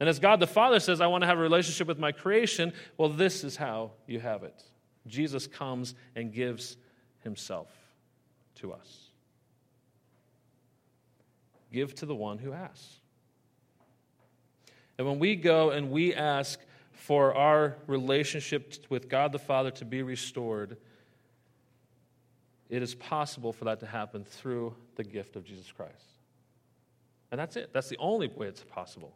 And 0.00 0.08
as 0.08 0.18
God 0.18 0.38
the 0.38 0.46
Father 0.46 0.78
says, 0.78 1.00
I 1.00 1.08
want 1.08 1.22
to 1.22 1.26
have 1.26 1.38
a 1.38 1.42
relationship 1.42 1.88
with 1.88 1.98
my 1.98 2.12
creation, 2.12 2.72
well, 2.96 3.08
this 3.08 3.42
is 3.42 3.56
how 3.56 3.92
you 4.06 4.20
have 4.20 4.44
it. 4.44 4.62
Jesus 5.06 5.46
comes 5.46 5.94
and 6.14 6.32
gives 6.32 6.76
himself 7.24 7.68
to 8.56 8.72
us. 8.72 9.07
Give 11.72 11.94
to 11.96 12.06
the 12.06 12.14
one 12.14 12.38
who 12.38 12.52
asks. 12.52 13.00
And 14.96 15.06
when 15.06 15.18
we 15.18 15.36
go 15.36 15.70
and 15.70 15.90
we 15.90 16.14
ask 16.14 16.58
for 16.92 17.34
our 17.34 17.76
relationship 17.86 18.74
with 18.88 19.08
God 19.08 19.32
the 19.32 19.38
Father 19.38 19.70
to 19.72 19.84
be 19.84 20.02
restored, 20.02 20.76
it 22.68 22.82
is 22.82 22.94
possible 22.94 23.52
for 23.52 23.64
that 23.66 23.80
to 23.80 23.86
happen 23.86 24.24
through 24.24 24.74
the 24.96 25.04
gift 25.04 25.36
of 25.36 25.44
Jesus 25.44 25.70
Christ. 25.70 25.94
And 27.30 27.38
that's 27.38 27.56
it. 27.56 27.70
That's 27.72 27.88
the 27.88 27.98
only 27.98 28.28
way 28.28 28.46
it's 28.46 28.64
possible, 28.64 29.14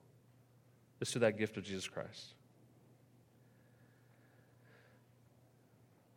is 1.01 1.11
through 1.11 1.21
that 1.21 1.39
gift 1.39 1.57
of 1.57 1.65
Jesus 1.65 1.89
Christ. 1.89 2.35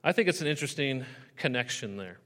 I 0.04 0.12
think 0.12 0.30
it's 0.30 0.41
an 0.41 0.48
interesting 0.48 1.04
connection 1.36 1.98
there. 1.98 2.19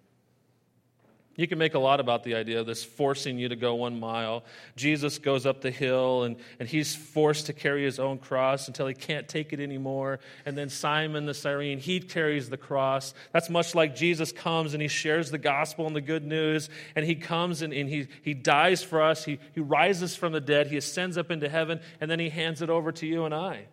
You 1.39 1.47
can 1.47 1.57
make 1.57 1.73
a 1.73 1.79
lot 1.79 2.01
about 2.01 2.25
the 2.25 2.35
idea 2.35 2.59
of 2.59 2.65
this 2.65 2.83
forcing 2.83 3.39
you 3.39 3.47
to 3.47 3.55
go 3.55 3.75
one 3.75 3.97
mile. 3.97 4.43
Jesus 4.75 5.19
goes 5.19 5.45
up 5.45 5.61
the 5.61 5.71
hill 5.71 6.23
and, 6.23 6.35
and 6.59 6.67
he's 6.67 6.93
forced 6.93 7.45
to 7.45 7.53
carry 7.53 7.85
his 7.85 7.97
own 7.97 8.17
cross 8.17 8.67
until 8.67 8.87
he 8.87 8.93
can't 8.93 9.25
take 9.25 9.53
it 9.53 9.61
anymore. 9.61 10.19
And 10.45 10.57
then 10.57 10.67
Simon 10.67 11.25
the 11.25 11.33
Cyrene, 11.33 11.79
he 11.79 12.01
carries 12.01 12.49
the 12.49 12.57
cross. 12.57 13.13
That's 13.31 13.49
much 13.49 13.73
like 13.73 13.95
Jesus 13.95 14.33
comes 14.33 14.73
and 14.73 14.81
he 14.81 14.89
shares 14.89 15.31
the 15.31 15.37
gospel 15.37 15.87
and 15.87 15.95
the 15.95 16.01
good 16.01 16.25
news. 16.25 16.69
And 16.93 17.05
he 17.05 17.15
comes 17.15 17.61
and, 17.61 17.71
and 17.71 17.87
he, 17.87 18.09
he 18.21 18.33
dies 18.33 18.83
for 18.83 19.01
us. 19.01 19.23
He, 19.23 19.39
he 19.55 19.61
rises 19.61 20.17
from 20.17 20.33
the 20.33 20.41
dead. 20.41 20.67
He 20.67 20.75
ascends 20.75 21.17
up 21.17 21.31
into 21.31 21.47
heaven. 21.47 21.79
And 22.01 22.11
then 22.11 22.19
he 22.19 22.27
hands 22.27 22.61
it 22.61 22.69
over 22.69 22.91
to 22.91 23.07
you 23.07 23.23
and 23.23 23.33
I, 23.33 23.67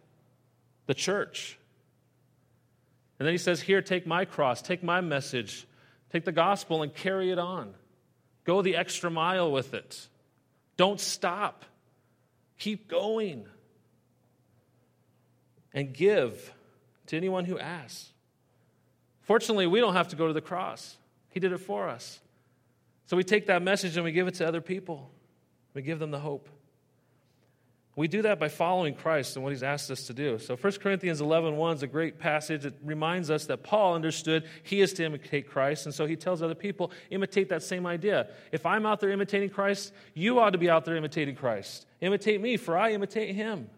the 0.87 0.95
church. 0.95 1.59
And 3.19 3.27
then 3.27 3.35
he 3.35 3.39
says, 3.39 3.61
Here, 3.61 3.83
take 3.83 4.07
my 4.07 4.25
cross, 4.25 4.63
take 4.63 4.85
my 4.85 5.01
message, 5.01 5.67
take 6.13 6.25
the 6.25 6.33
gospel 6.33 6.83
and 6.83 6.95
carry 6.95 7.31
it 7.31 7.39
on. 7.39 7.75
Go 8.45 8.63
the 8.63 8.77
extra 8.77 9.11
mile 9.11 9.51
with 9.51 9.75
it. 9.75 10.07
Don't 10.77 11.01
stop. 11.01 11.65
Keep 12.59 12.89
going. 12.89 13.47
And 15.75 15.93
give 15.93 16.53
to 17.07 17.17
anyone 17.17 17.45
who 17.45 17.59
asks. 17.59 18.13
Fortunately, 19.23 19.67
we 19.67 19.81
don't 19.81 19.95
have 19.95 20.09
to 20.09 20.17
go 20.17 20.29
to 20.29 20.33
the 20.33 20.41
cross, 20.41 20.97
He 21.31 21.41
did 21.41 21.53
it 21.53 21.59
for 21.59 21.89
us. 21.89 22.21
So 23.07 23.17
we 23.17 23.25
take 23.25 23.47
that 23.47 23.63
message 23.63 23.97
and 23.97 24.05
we 24.05 24.13
give 24.13 24.27
it 24.27 24.35
to 24.37 24.47
other 24.47 24.61
people, 24.61 25.11
we 25.75 25.83
give 25.83 25.99
them 25.99 26.11
the 26.11 26.21
hope. 26.21 26.49
We 27.97 28.09
do 28.09 28.21
that 28.23 28.39
by 28.39 28.51
following 28.51 28.95
Christ 28.95 29.37
and 29.37 29.43
what 29.43 29.55
he's 29.55 29.63
asked 29.63 29.91
us 29.91 30.07
to 30.09 30.13
do. 30.13 30.39
So 30.39 30.55
1 30.55 30.73
Corinthians 30.75 31.23
11 31.23 31.57
1 31.57 31.77
is 31.77 31.83
a 31.83 31.87
great 31.87 32.19
passage. 32.19 32.67
It 32.67 32.75
reminds 32.85 33.31
us 33.31 33.47
that 33.47 33.63
Paul 33.63 33.95
understood 33.95 34.45
he 34.63 34.83
is 34.83 34.93
to 34.95 35.05
imitate 35.05 35.49
Christ. 35.49 35.87
And 35.87 35.95
so 35.95 36.05
he 36.05 36.15
tells 36.15 36.43
other 36.43 36.55
people, 36.55 36.93
imitate 37.09 37.49
that 37.49 37.63
same 37.63 37.87
idea. 37.87 38.29
If 38.53 38.67
I'm 38.67 38.85
out 38.85 39.01
there 39.01 39.11
imitating 39.11 39.49
Christ, 39.49 39.95
you 40.13 40.39
ought 40.41 40.51
to 40.51 40.59
be 40.59 40.69
out 40.69 40.85
there 40.85 40.95
imitating 40.95 41.37
Christ. 41.37 41.87
Imitate 42.03 42.43
me, 42.43 42.59
for 42.59 42.77
I 42.77 42.93
imitate 42.93 43.35
him. 43.35 43.71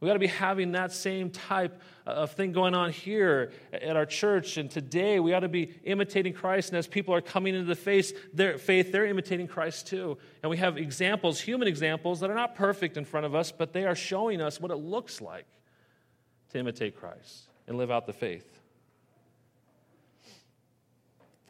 We 0.00 0.06
got 0.06 0.12
to 0.12 0.20
be 0.20 0.28
having 0.28 0.72
that 0.72 0.92
same 0.92 1.30
type 1.30 1.80
of 2.06 2.32
thing 2.32 2.52
going 2.52 2.74
on 2.74 2.92
here 2.92 3.50
at 3.72 3.96
our 3.96 4.06
church. 4.06 4.56
And 4.56 4.70
today, 4.70 5.18
we 5.18 5.34
ought 5.34 5.40
to 5.40 5.48
be 5.48 5.74
imitating 5.82 6.34
Christ. 6.34 6.68
And 6.68 6.78
as 6.78 6.86
people 6.86 7.14
are 7.14 7.20
coming 7.20 7.54
into 7.54 7.66
the 7.66 7.74
faith, 7.74 8.16
their 8.32 8.58
faith, 8.58 8.92
they're 8.92 9.06
imitating 9.06 9.48
Christ 9.48 9.88
too. 9.88 10.16
And 10.42 10.50
we 10.50 10.56
have 10.58 10.78
examples, 10.78 11.40
human 11.40 11.66
examples, 11.66 12.20
that 12.20 12.30
are 12.30 12.34
not 12.34 12.54
perfect 12.54 12.96
in 12.96 13.04
front 13.04 13.26
of 13.26 13.34
us, 13.34 13.50
but 13.50 13.72
they 13.72 13.86
are 13.86 13.96
showing 13.96 14.40
us 14.40 14.60
what 14.60 14.70
it 14.70 14.76
looks 14.76 15.20
like 15.20 15.46
to 16.50 16.58
imitate 16.58 16.96
Christ 16.96 17.48
and 17.66 17.76
live 17.76 17.90
out 17.90 18.06
the 18.06 18.12
faith. 18.12 18.46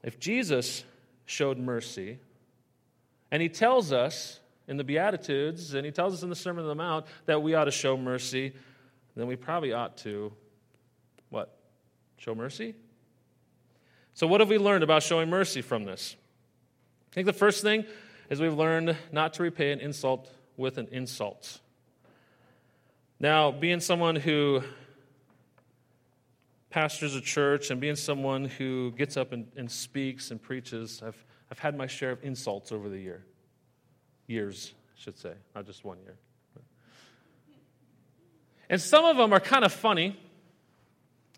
If 0.02 0.18
Jesus 0.18 0.84
showed 1.26 1.58
mercy, 1.58 2.18
and 3.30 3.42
he 3.42 3.50
tells 3.50 3.92
us 3.92 4.40
in 4.68 4.76
the 4.76 4.84
Beatitudes, 4.84 5.74
and 5.74 5.84
he 5.84 5.90
tells 5.90 6.12
us 6.12 6.22
in 6.22 6.28
the 6.28 6.36
Sermon 6.36 6.62
on 6.62 6.68
the 6.68 6.74
Mount 6.74 7.06
that 7.24 7.42
we 7.42 7.54
ought 7.54 7.64
to 7.64 7.70
show 7.70 7.96
mercy, 7.96 8.52
then 9.16 9.26
we 9.26 9.34
probably 9.34 9.72
ought 9.72 9.96
to 9.98 10.32
what? 11.30 11.58
Show 12.18 12.34
mercy? 12.34 12.74
So, 14.14 14.26
what 14.26 14.40
have 14.40 14.48
we 14.48 14.58
learned 14.58 14.84
about 14.84 15.02
showing 15.02 15.30
mercy 15.30 15.62
from 15.62 15.84
this? 15.84 16.16
I 17.10 17.14
think 17.14 17.26
the 17.26 17.32
first 17.32 17.62
thing 17.62 17.86
is 18.28 18.40
we've 18.40 18.52
learned 18.52 18.96
not 19.10 19.34
to 19.34 19.42
repay 19.42 19.72
an 19.72 19.80
insult 19.80 20.30
with 20.56 20.76
an 20.76 20.88
insult. 20.92 21.60
Now, 23.18 23.50
being 23.50 23.80
someone 23.80 24.16
who 24.16 24.62
pastors 26.70 27.14
a 27.14 27.20
church 27.20 27.70
and 27.70 27.80
being 27.80 27.96
someone 27.96 28.44
who 28.44 28.92
gets 28.92 29.16
up 29.16 29.32
and, 29.32 29.50
and 29.56 29.70
speaks 29.70 30.30
and 30.30 30.40
preaches, 30.40 31.02
I've, 31.04 31.24
I've 31.50 31.58
had 31.58 31.76
my 31.76 31.86
share 31.86 32.10
of 32.10 32.22
insults 32.22 32.70
over 32.70 32.88
the 32.88 32.98
year 32.98 33.24
years, 34.28 34.72
I 34.96 35.00
should 35.00 35.18
say, 35.18 35.32
not 35.56 35.66
just 35.66 35.84
one 35.84 35.98
year. 35.98 36.16
And 38.70 38.80
some 38.80 39.04
of 39.04 39.16
them 39.16 39.32
are 39.32 39.40
kind 39.40 39.64
of 39.64 39.72
funny, 39.72 40.16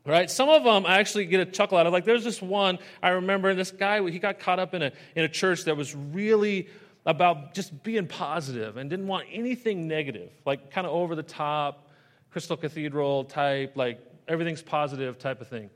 right? 0.04 0.28
Some 0.30 0.48
of 0.48 0.64
them 0.64 0.84
I 0.84 0.98
actually 0.98 1.26
get 1.26 1.40
a 1.40 1.50
chuckle 1.50 1.78
out 1.78 1.86
of. 1.86 1.92
Like, 1.92 2.04
there's 2.04 2.24
this 2.24 2.42
one 2.42 2.78
I 3.02 3.10
remember, 3.10 3.54
this 3.54 3.70
guy, 3.70 4.08
he 4.10 4.18
got 4.18 4.40
caught 4.40 4.58
up 4.58 4.74
in 4.74 4.82
a, 4.82 4.92
in 5.14 5.24
a 5.24 5.28
church 5.28 5.64
that 5.64 5.76
was 5.76 5.94
really 5.94 6.68
about 7.06 7.54
just 7.54 7.82
being 7.82 8.06
positive 8.06 8.76
and 8.76 8.90
didn't 8.90 9.06
want 9.06 9.26
anything 9.32 9.86
negative, 9.86 10.30
like 10.44 10.70
kind 10.70 10.86
of 10.86 10.92
over 10.92 11.14
the 11.14 11.22
top, 11.22 11.88
Crystal 12.30 12.56
Cathedral 12.56 13.24
type, 13.24 13.76
like 13.76 14.00
everything's 14.28 14.62
positive 14.62 15.18
type 15.18 15.40
of 15.40 15.48
thing. 15.48 15.70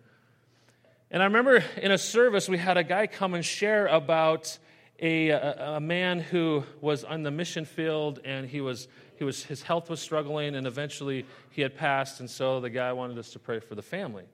And 1.10 1.22
I 1.22 1.26
remember 1.26 1.62
in 1.80 1.92
a 1.92 1.98
service, 1.98 2.48
we 2.48 2.58
had 2.58 2.76
a 2.76 2.84
guy 2.84 3.06
come 3.06 3.34
and 3.34 3.44
share 3.44 3.86
about 3.86 4.58
a, 5.00 5.30
a, 5.30 5.80
man 5.80 6.20
who 6.20 6.64
was 6.80 7.04
on 7.04 7.22
the 7.22 7.30
mission 7.30 7.64
field 7.64 8.20
and 8.24 8.48
he 8.48 8.60
was, 8.60 8.88
he 9.16 9.24
was, 9.24 9.42
his 9.42 9.62
health 9.62 9.90
was 9.90 10.00
struggling 10.00 10.54
and 10.54 10.66
eventually 10.66 11.26
he 11.50 11.62
had 11.62 11.76
passed. 11.76 12.20
And 12.20 12.30
so 12.30 12.60
the 12.60 12.70
guy 12.70 12.92
wanted 12.92 13.18
us 13.18 13.30
to 13.30 13.38
pray 13.38 13.60
for 13.60 13.74
the 13.74 13.82
family. 13.82 14.24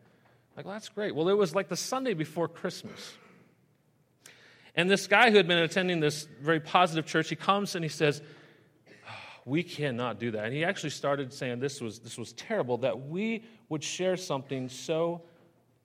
Like, 0.56 0.66
well, 0.66 0.74
that's 0.74 0.88
great. 0.88 1.14
Well, 1.14 1.28
it 1.28 1.36
was 1.36 1.54
like 1.54 1.68
the 1.68 1.76
Sunday 1.76 2.14
before 2.14 2.48
Christmas. 2.48 3.14
And 4.74 4.90
this 4.90 5.06
guy 5.06 5.30
who 5.30 5.36
had 5.36 5.48
been 5.48 5.58
attending 5.58 6.00
this 6.00 6.28
very 6.40 6.60
positive 6.60 7.06
church, 7.06 7.28
he 7.28 7.36
comes 7.36 7.74
and 7.74 7.84
he 7.84 7.88
says, 7.88 8.22
oh, 8.88 9.12
We 9.44 9.62
cannot 9.62 10.20
do 10.20 10.32
that. 10.32 10.44
And 10.44 10.54
he 10.54 10.64
actually 10.64 10.90
started 10.90 11.32
saying 11.32 11.60
this 11.60 11.80
was, 11.80 12.00
this 12.00 12.18
was 12.18 12.32
terrible 12.34 12.78
that 12.78 13.08
we 13.08 13.44
would 13.68 13.82
share 13.82 14.16
something 14.16 14.68
so 14.68 15.22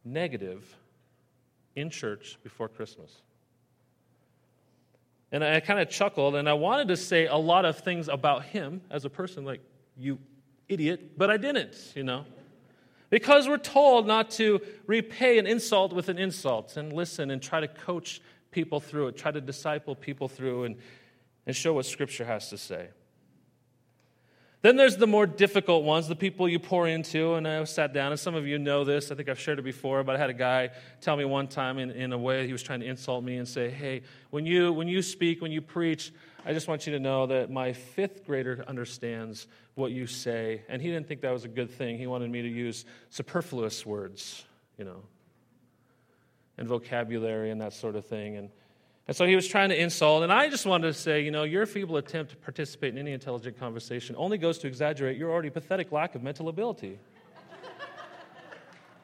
negative 0.04 0.76
in 1.76 1.90
church 1.90 2.38
before 2.44 2.70
Christmas. 2.70 3.22
And 5.36 5.43
I 5.43 5.60
kind 5.60 5.82
of 5.82 5.89
chuckled, 5.89 6.36
and 6.36 6.48
I 6.48 6.54
wanted 6.54 6.88
to 6.88 6.95
say 6.95 7.26
a 7.26 7.36
lot 7.36 7.65
of 7.65 7.80
things 7.80 8.08
about 8.08 8.45
him 8.45 8.80
as 8.89 9.04
a 9.04 9.10
person, 9.10 9.43
like, 9.43 9.60
you 9.98 10.17
idiot, 10.69 11.17
but 11.17 11.30
I 11.30 11.36
didn't, 11.36 11.76
you 11.93 12.04
know. 12.04 12.24
Because 13.10 13.45
we're 13.45 13.58
told 13.58 14.08
not 14.08 14.32
to 14.32 14.62
repay 14.88 15.38
an 15.38 15.45
insult 15.45 15.91
with 15.91 16.08
an 16.08 16.17
insult 16.17 16.78
and 16.78 16.93
listen 16.93 17.32
and 17.32 17.41
try 17.41 17.60
to 17.60 17.67
coach 17.67 18.21
people 18.52 18.80
through 18.80 19.08
it, 19.08 19.17
try 19.17 19.30
to 19.30 19.41
disciple 19.41 19.93
people 19.93 20.30
through 20.30 20.63
and, 20.63 20.78
and 21.45 21.54
show 21.54 21.74
what 21.74 21.86
Scripture 21.86 22.24
has 22.24 22.50
to 22.52 22.58
say. 22.58 22.88
Then 24.65 24.78
there's 24.78 24.97
the 24.97 25.06
more 25.06 25.28
difficult 25.28 25.84
ones, 25.84 26.08
the 26.08 26.15
people 26.15 26.49
you 26.49 26.58
pour 26.58 26.88
into. 26.88 27.36
And 27.36 27.47
I 27.47 27.63
sat 27.65 27.93
down, 27.93 28.12
and 28.12 28.19
some 28.19 28.34
of 28.34 28.47
you 28.47 28.58
know 28.58 28.84
this. 28.84 29.12
I 29.12 29.15
think 29.15 29.30
I've 29.30 29.39
shared 29.39 29.60
it 29.60 29.62
before, 29.62 30.04
but 30.04 30.15
I 30.15 30.17
had 30.17 30.32
a 30.32 30.34
guy 30.34 30.71
tell 31.01 31.15
me 31.15 31.23
one 31.23 31.47
time 31.47 31.78
in, 31.78 31.91
in 31.91 32.12
a 32.13 32.17
way 32.17 32.47
he 32.47 32.51
was 32.51 32.63
trying 32.63 32.80
to 32.80 32.88
insult 32.88 33.23
me 33.23 33.38
and 33.38 33.47
say, 33.47 33.69
Hey, 33.69 34.01
when 34.32 34.47
you, 34.47 34.73
when 34.73 34.88
you 34.88 35.04
speak, 35.04 35.39
when 35.39 35.51
you 35.51 35.62
preach, 35.62 36.12
I 36.47 36.51
just 36.51 36.67
want 36.67 36.88
you 36.88 36.93
to 36.93 36.99
know 36.99 37.28
that 37.28 37.51
my 37.51 37.73
fifth 37.73 38.25
grader 38.25 38.65
understands 38.67 39.45
what 39.75 39.91
you 39.91 40.08
say. 40.08 40.63
And 40.67 40.82
he 40.82 40.88
didn't 40.88 41.08
think 41.08 41.21
that 41.21 41.32
was 41.32 41.43
a 41.43 41.47
good 41.47 41.69
thing. 41.69 41.99
He 41.99 42.08
wanted 42.08 42.32
me 42.32 42.41
to 42.41 42.49
use 42.49 42.86
superfluous 43.12 43.86
words, 43.86 44.45
you 44.80 44.86
know, 44.86 45.04
and 46.58 46.67
vocabulary 46.67 47.51
and 47.51 47.62
that 47.62 47.73
sort 47.73 47.95
of 47.95 48.08
thing. 48.08 48.36
And 48.36 48.49
and 49.08 49.15
so 49.15 49.26
he 49.26 49.36
was 49.36 49.48
trying 49.48 49.70
to 49.70 49.80
insult, 49.80 50.24
and 50.24 50.34
I 50.34 50.50
just 50.50 50.65
wanted 50.65 50.88
to 50.88 50.94
say, 50.94 51.22
you 51.22 51.32
know, 51.32 51.44
your 51.44 51.65
feeble 51.65 51.98
attempt 51.98 52.32
to 52.32 52.38
participate 52.38 52.94
in 52.94 53.00
any 53.00 53.12
intelligent 53.12 53.60
conversation 53.60 54.15
only 54.18 54.38
goes 54.38 54.58
to 54.60 54.68
exaggerate 54.68 55.18
your 55.18 55.32
already 55.32 55.52
pathetic 55.52 55.91
lack 55.91 56.15
of 56.15 56.24
mental 56.24 56.50
ability. 56.50 56.98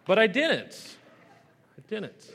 but 0.05 0.17
I 0.17 0.25
didn't. 0.25 0.95
I 1.77 1.81
didn't. 1.87 2.31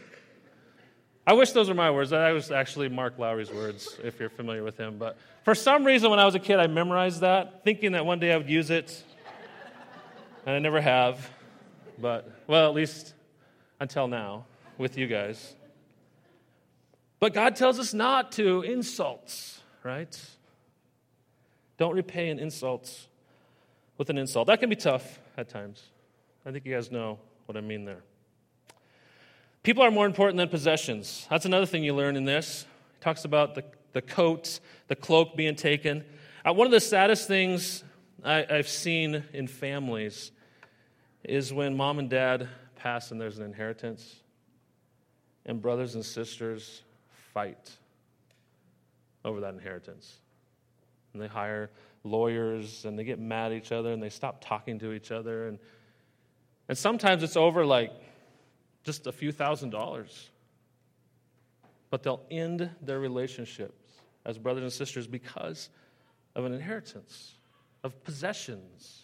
I 1.26 1.33
wish 1.33 1.50
those 1.50 1.68
were 1.68 1.74
my 1.74 1.90
words. 1.90 2.11
That 2.11 2.31
was 2.31 2.52
actually 2.52 2.88
Mark 2.88 3.18
Lowry's 3.18 3.50
words, 3.50 3.98
if 4.05 4.20
you're 4.20 4.31
familiar 4.31 4.62
with 4.62 4.76
him. 4.76 4.96
But 4.96 5.18
for 5.42 5.57
some 5.57 5.85
reason, 5.85 6.09
when 6.09 6.20
I 6.20 6.24
was 6.24 6.37
a 6.37 6.38
kid, 6.38 6.61
I 6.61 6.68
memorized 6.68 7.20
that, 7.22 7.64
thinking 7.64 7.92
that 7.92 8.07
one 8.07 8.20
day 8.20 8.33
I 8.33 8.37
would 8.37 8.48
use 8.48 8.70
it. 8.70 9.02
And 10.44 10.55
I 10.55 10.61
never 10.61 10.81
have. 10.81 11.29
But, 11.98 12.31
well, 12.46 12.68
at 12.68 12.76
least 12.76 13.14
until 13.81 14.07
now, 14.07 14.44
with 14.79 14.96
you 14.96 15.09
guys. 15.09 15.57
But 17.18 17.33
God 17.33 17.57
tells 17.57 17.79
us 17.79 17.94
not 17.94 18.33
to 18.33 18.62
insults, 18.62 19.61
right? 19.83 20.20
Don't 21.79 21.94
repay 21.94 22.29
an 22.29 22.38
insult 22.38 23.07
with 23.98 24.11
an 24.11 24.18
insult. 24.18 24.48
That 24.48 24.61
can 24.61 24.68
be 24.68 24.76
tough 24.76 25.18
at 25.37 25.48
times. 25.48 25.83
I 26.44 26.52
think 26.52 26.64
you 26.66 26.74
guys 26.74 26.90
know 26.90 27.18
what 27.46 27.57
I 27.57 27.61
mean 27.61 27.85
there. 27.85 28.02
People 29.62 29.83
are 29.83 29.90
more 29.90 30.07
important 30.07 30.37
than 30.37 30.48
possessions. 30.48 31.26
That's 31.29 31.44
another 31.44 31.66
thing 31.66 31.83
you 31.83 31.94
learn 31.94 32.16
in 32.16 32.24
this. 32.24 32.66
He 32.94 33.00
talks 33.00 33.24
about 33.24 33.55
the, 33.55 33.64
the 33.92 34.02
coat, 34.02 34.61
the 34.88 34.94
cloak 34.94 35.37
being 35.37 35.57
taken. 35.57 36.05
Uh, 36.46 36.52
one 36.52 36.66
of 36.66 36.70
the 36.70 36.81
saddest 36.81 37.26
things 37.26 37.83
I, 38.24 38.46
I've 38.48 38.68
seen 38.68 39.24
in 39.33 39.48
families 39.48 40.31
is 41.24 41.52
when 41.52 41.76
mom 41.76 41.98
and 41.98 42.09
dad 42.09 42.48
pass 42.76 43.11
and 43.11 43.20
there's 43.20 43.38
an 43.38 43.44
inheritance, 43.44 44.20
and 45.44 45.61
brothers 45.61 45.96
and 45.96 46.05
sisters 46.05 46.83
fight 47.37 47.70
over 49.27 49.42
that 49.42 49.53
inheritance. 49.53 50.20
And 51.12 51.20
they 51.20 51.27
hire 51.27 51.70
lawyers 52.03 52.87
and 52.87 52.99
they 52.99 53.05
get 53.05 53.18
mad 53.18 53.53
at 53.53 53.59
each 53.59 53.72
other 53.72 53.92
and 53.92 54.03
they 54.03 54.09
stop 54.09 54.42
talking 54.42 54.79
to 54.79 54.94
each 54.94 55.11
other. 55.11 55.49
And, 55.49 55.59
and 56.70 56.79
sometimes 56.79 57.22
it's 57.22 57.37
over 57.37 57.66
like 57.66 57.92
just 58.85 59.07
a 59.07 59.12
few 59.12 59.33
thousand 59.33 59.68
dollars. 59.68 60.31
But 61.90 62.03
they'll 62.03 62.25
end 62.31 62.70
their 62.81 63.01
relationships 63.01 63.85
as 64.25 64.38
brothers 64.38 64.62
and 64.62 64.72
sisters 64.72 65.07
because 65.07 65.68
of 66.35 66.46
an 66.46 66.55
inheritance, 66.55 67.35
of 67.85 68.03
possessions. 68.03 69.03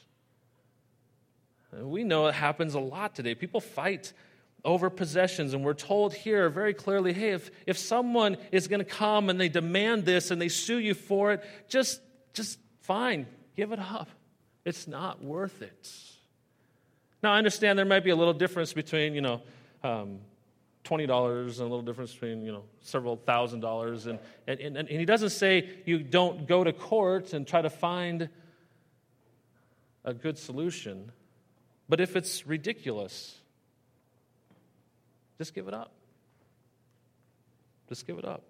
And 1.71 1.91
we 1.91 2.03
know 2.03 2.29
it 2.29 2.35
happens 2.35 2.73
a 2.73 2.81
lot 2.81 3.15
today. 3.15 3.35
People 3.35 3.61
fight 3.61 4.15
over 4.65 4.91
possessions. 4.91 5.55
And 5.55 5.65
we're 5.65 5.75
told 5.75 6.15
here 6.15 6.49
very 6.49 6.75
clearly 6.75 7.13
hey, 7.13 7.31
if, 7.31 7.51
if 7.67 7.79
someone 7.79 8.37
is 8.51 8.69
going 8.69 8.81
to 8.81 8.85
come 8.85 9.29
and 9.29 9.41
they 9.41 9.49
demand 9.49 10.05
this 10.05 10.31
and 10.31 10.41
they 10.41 10.49
sue 10.49 10.79
you 10.79 10.95
for 10.95 11.33
it, 11.33 11.45
just, 11.69 12.01
just 12.33 12.59
fine, 12.81 13.27
give 13.57 13.73
it 13.73 13.79
up. 13.79 14.09
It's 14.65 14.87
not 14.87 15.23
worth 15.23 15.63
it. 15.63 15.91
Now, 17.23 17.33
I 17.33 17.39
understand 17.39 17.79
there 17.79 17.87
might 17.87 18.05
be 18.05 18.11
a 18.11 18.17
little 18.17 18.35
difference 18.35 18.73
between, 18.73 19.15
you 19.15 19.21
know, 19.21 19.43
um, 19.83 20.19
$20 20.85 21.03
and 21.03 21.59
a 21.59 21.63
little 21.63 21.83
difference 21.83 22.13
between, 22.13 22.43
you 22.43 22.53
know, 22.53 22.65
several 22.81 23.17
thousand 23.17 23.61
dollars. 23.61 24.07
And, 24.07 24.19
and, 24.47 24.61
and, 24.61 24.77
and 24.77 24.89
he 24.89 25.05
doesn't 25.05 25.31
say 25.31 25.69
you 25.85 26.03
don't 26.03 26.47
go 26.49 26.65
to 26.65 26.73
court 26.73 27.33
and 27.33 27.47
try 27.47 27.63
to 27.63 27.71
find 27.71 28.29
a 30.05 30.13
good 30.13 30.39
solution. 30.39 31.13
But 31.89 32.01
if 32.01 32.17
it's 32.17 32.47
ridiculous, 32.47 33.42
just 35.43 35.55
give 35.55 35.67
it 35.67 35.75
up. 35.75 35.91
Just 37.89 38.07
give 38.07 38.17
it 38.17 38.25
up. 38.25 38.45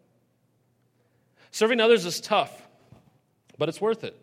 Serving 1.51 1.81
others 1.81 2.05
is 2.05 2.21
tough, 2.21 2.69
but 3.57 3.71
it's 3.71 3.81
worth 3.81 4.05
it. 4.05 4.15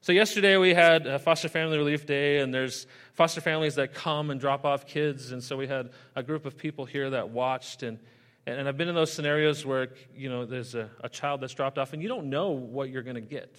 So, 0.00 0.10
yesterday 0.10 0.56
we 0.56 0.74
had 0.74 1.06
a 1.06 1.20
Foster 1.20 1.48
Family 1.48 1.78
Relief 1.78 2.06
Day, 2.06 2.40
and 2.40 2.52
there's 2.52 2.88
foster 3.12 3.40
families 3.40 3.76
that 3.76 3.94
come 3.94 4.30
and 4.30 4.40
drop 4.40 4.64
off 4.64 4.84
kids. 4.84 5.30
And 5.30 5.40
so 5.40 5.56
we 5.56 5.68
had 5.68 5.90
a 6.16 6.24
group 6.24 6.44
of 6.44 6.56
people 6.56 6.86
here 6.86 7.10
that 7.10 7.30
watched. 7.30 7.84
And, 7.84 8.00
and 8.46 8.68
I've 8.68 8.76
been 8.76 8.88
in 8.88 8.96
those 8.96 9.12
scenarios 9.12 9.64
where, 9.64 9.90
you 10.12 10.28
know, 10.28 10.44
there's 10.44 10.74
a, 10.74 10.90
a 11.02 11.08
child 11.08 11.40
that's 11.40 11.54
dropped 11.54 11.78
off, 11.78 11.92
and 11.92 12.02
you 12.02 12.08
don't 12.08 12.30
know 12.30 12.50
what 12.50 12.90
you're 12.90 13.04
going 13.04 13.14
to 13.14 13.20
get, 13.20 13.56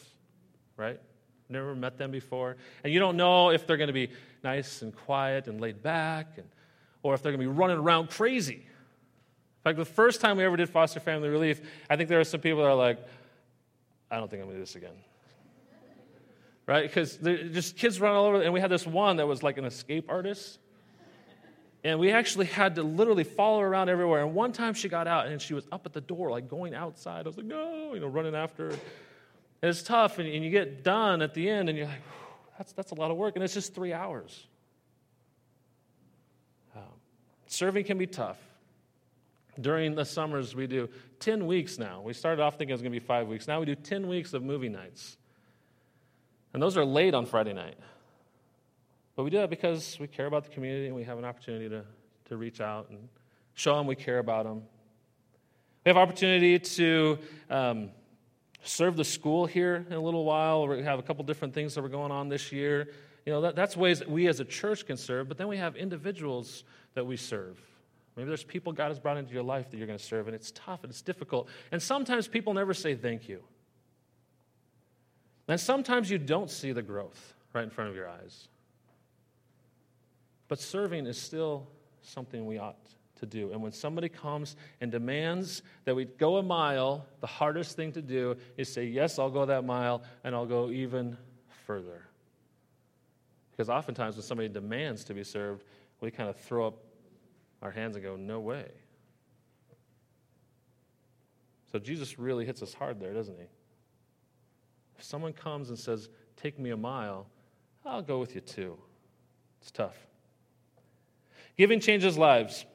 right? 0.75 0.99
Never 1.47 1.73
met 1.75 1.97
them 1.97 2.12
before. 2.12 2.58
And 2.84 2.91
you 2.91 2.99
don't 2.99 3.15
know 3.15 3.51
if 3.51 3.65
they're 3.65 3.77
going 3.77 3.88
to 3.88 3.93
be 3.93 4.10
nice 4.43 4.81
and 4.81 4.93
quiet 4.93 5.47
and 5.47 5.62
laid 5.62 5.81
back 5.81 6.38
and 6.38 6.45
or 7.05 7.13
if 7.13 7.21
they're 7.21 7.31
going 7.31 7.39
to 7.39 7.47
be 7.47 7.55
running 7.55 7.77
around 7.77 8.09
crazy. 8.09 8.55
In 8.55 9.61
fact, 9.63 9.77
the 9.77 9.85
first 9.85 10.21
time 10.21 10.37
we 10.37 10.43
ever 10.43 10.57
did 10.57 10.67
foster 10.67 10.99
family 10.99 11.29
relief, 11.29 11.61
I 11.87 11.95
think 11.97 12.09
there 12.09 12.19
are 12.19 12.23
some 12.23 12.41
people 12.41 12.63
that 12.63 12.67
are 12.67 12.73
like, 12.73 12.97
I 14.09 14.17
don't 14.17 14.27
think 14.27 14.41
I'm 14.41 14.47
going 14.47 14.55
to 14.55 14.59
do 14.61 14.63
this 14.63 14.75
again. 14.75 14.95
Right? 16.65 16.81
Because 16.81 17.17
just 17.17 17.77
kids 17.77 18.01
run 18.01 18.15
all 18.15 18.25
over. 18.25 18.41
And 18.41 18.51
we 18.51 18.59
had 18.59 18.71
this 18.71 18.87
one 18.87 19.17
that 19.17 19.27
was 19.27 19.43
like 19.43 19.59
an 19.59 19.65
escape 19.65 20.05
artist. 20.09 20.57
And 21.83 21.99
we 21.99 22.09
actually 22.09 22.47
had 22.47 22.73
to 22.73 22.81
literally 22.81 23.23
follow 23.23 23.59
her 23.59 23.67
around 23.67 23.89
everywhere. 23.89 24.23
And 24.23 24.33
one 24.33 24.51
time 24.51 24.73
she 24.73 24.89
got 24.89 25.05
out 25.05 25.27
and 25.27 25.39
she 25.39 25.53
was 25.53 25.67
up 25.71 25.85
at 25.85 25.93
the 25.93 26.01
door, 26.01 26.31
like 26.31 26.49
going 26.49 26.73
outside. 26.73 27.27
I 27.27 27.29
was 27.29 27.37
like, 27.37 27.45
no, 27.45 27.93
you 27.93 27.99
know, 27.99 28.07
running 28.07 28.33
after 28.33 28.71
her. 28.71 28.79
And 29.61 29.69
it's 29.69 29.83
tough. 29.83 30.17
And, 30.17 30.27
and 30.27 30.43
you 30.43 30.49
get 30.49 30.83
done 30.83 31.21
at 31.21 31.35
the 31.35 31.47
end 31.47 31.69
and 31.69 31.77
you're 31.77 31.85
like, 31.85 32.01
that's, 32.57 32.73
that's 32.73 32.91
a 32.93 32.95
lot 32.95 33.11
of 33.11 33.17
work. 33.17 33.35
And 33.35 33.43
it's 33.43 33.53
just 33.53 33.75
three 33.75 33.93
hours. 33.93 34.47
Serving 37.55 37.85
can 37.85 37.97
be 37.97 38.05
tough. 38.05 38.37
During 39.61 39.95
the 39.95 40.03
summers, 40.03 40.53
we 40.53 40.67
do 40.67 40.89
10 41.21 41.47
weeks 41.47 41.79
now. 41.79 42.01
We 42.01 42.11
started 42.11 42.41
off 42.41 42.57
thinking 42.57 42.71
it 42.71 42.73
was 42.73 42.81
going 42.81 42.91
to 42.91 42.99
be 42.99 43.05
five 43.05 43.29
weeks. 43.29 43.47
Now 43.47 43.61
we 43.61 43.65
do 43.65 43.75
10 43.75 44.09
weeks 44.09 44.33
of 44.33 44.43
movie 44.43 44.67
nights. 44.67 45.15
And 46.53 46.61
those 46.61 46.75
are 46.75 46.83
late 46.83 47.13
on 47.13 47.25
Friday 47.25 47.53
night. 47.53 47.77
But 49.15 49.23
we 49.23 49.29
do 49.29 49.37
that 49.37 49.49
because 49.49 49.97
we 50.01 50.07
care 50.07 50.25
about 50.25 50.43
the 50.43 50.49
community 50.49 50.87
and 50.87 50.95
we 50.97 51.05
have 51.05 51.17
an 51.17 51.23
opportunity 51.23 51.69
to, 51.69 51.85
to 52.25 52.35
reach 52.35 52.59
out 52.59 52.89
and 52.89 53.07
show 53.53 53.77
them 53.77 53.87
we 53.87 53.95
care 53.95 54.19
about 54.19 54.43
them. 54.43 54.63
We 55.85 55.89
have 55.91 55.97
opportunity 55.97 56.59
to 56.59 57.19
um, 57.49 57.91
serve 58.65 58.97
the 58.97 59.05
school 59.05 59.45
here 59.45 59.85
in 59.89 59.93
a 59.93 60.01
little 60.01 60.25
while. 60.25 60.67
We 60.67 60.83
have 60.83 60.99
a 60.99 61.03
couple 61.03 61.23
different 61.23 61.53
things 61.53 61.75
that 61.75 61.85
are 61.85 61.87
going 61.87 62.11
on 62.11 62.27
this 62.27 62.51
year. 62.51 62.89
You 63.25 63.33
know, 63.33 63.41
that, 63.41 63.55
that's 63.55 63.75
ways 63.75 63.99
that 63.99 64.09
we 64.09 64.27
as 64.27 64.39
a 64.39 64.45
church 64.45 64.85
can 64.85 64.97
serve, 64.97 65.27
but 65.27 65.38
then 65.38 65.47
we 65.47 65.57
have 65.57 65.75
individuals 65.75 66.63
that 66.93 67.05
we 67.05 67.17
serve. 67.17 67.59
Maybe 68.15 68.27
there's 68.27 68.43
people 68.43 68.71
God 68.71 68.89
has 68.89 68.99
brought 68.99 69.17
into 69.17 69.33
your 69.33 69.43
life 69.43 69.69
that 69.71 69.77
you're 69.77 69.88
going 69.88 69.99
to 69.99 70.03
serve, 70.03 70.27
and 70.27 70.35
it's 70.35 70.51
tough 70.51 70.83
and 70.83 70.91
it's 70.91 71.01
difficult. 71.01 71.49
And 71.71 71.81
sometimes 71.81 72.27
people 72.27 72.53
never 72.53 72.73
say 72.73 72.95
thank 72.95 73.27
you. 73.27 73.43
And 75.47 75.59
sometimes 75.59 76.09
you 76.09 76.17
don't 76.17 76.49
see 76.49 76.71
the 76.71 76.81
growth 76.81 77.33
right 77.53 77.63
in 77.63 77.69
front 77.69 77.89
of 77.89 77.95
your 77.95 78.07
eyes. 78.07 78.47
But 80.47 80.59
serving 80.59 81.07
is 81.07 81.19
still 81.19 81.67
something 82.01 82.45
we 82.45 82.57
ought 82.57 82.77
to 83.19 83.25
do. 83.25 83.51
And 83.51 83.61
when 83.61 83.71
somebody 83.71 84.09
comes 84.09 84.55
and 84.81 84.91
demands 84.91 85.63
that 85.85 85.95
we 85.95 86.05
go 86.05 86.38
a 86.38 86.43
mile, 86.43 87.05
the 87.21 87.27
hardest 87.27 87.75
thing 87.75 87.91
to 87.93 88.01
do 88.01 88.35
is 88.57 88.71
say, 88.71 88.85
Yes, 88.85 89.19
I'll 89.19 89.29
go 89.29 89.45
that 89.45 89.65
mile, 89.65 90.03
and 90.23 90.35
I'll 90.35 90.45
go 90.45 90.69
even 90.69 91.17
further. 91.65 92.04
Because 93.55 93.69
oftentimes 93.69 94.15
when 94.15 94.23
somebody 94.23 94.49
demands 94.49 95.05
to 95.05 95.13
be 95.13 95.23
served, 95.23 95.63
we 96.01 96.11
kind 96.11 96.29
of 96.29 96.35
throw 96.35 96.67
up 96.67 96.83
our 97.61 97.71
hands 97.71 97.95
and 97.95 98.03
go, 98.03 98.17
No 98.17 98.39
way. 98.39 98.65
So 101.71 101.79
Jesus 101.79 102.19
really 102.19 102.45
hits 102.45 102.61
us 102.61 102.73
hard 102.73 102.99
there, 102.99 103.13
doesn't 103.13 103.37
he? 103.37 103.45
If 104.97 105.03
someone 105.03 105.31
comes 105.31 105.69
and 105.69 105.79
says, 105.79 106.09
Take 106.35 106.59
me 106.59 106.71
a 106.71 106.77
mile, 106.77 107.27
I'll 107.85 108.01
go 108.01 108.19
with 108.19 108.35
you 108.35 108.41
too. 108.41 108.77
It's 109.61 109.71
tough. 109.71 109.95
Giving 111.57 111.79
changes 111.79 112.17
lives. 112.17 112.65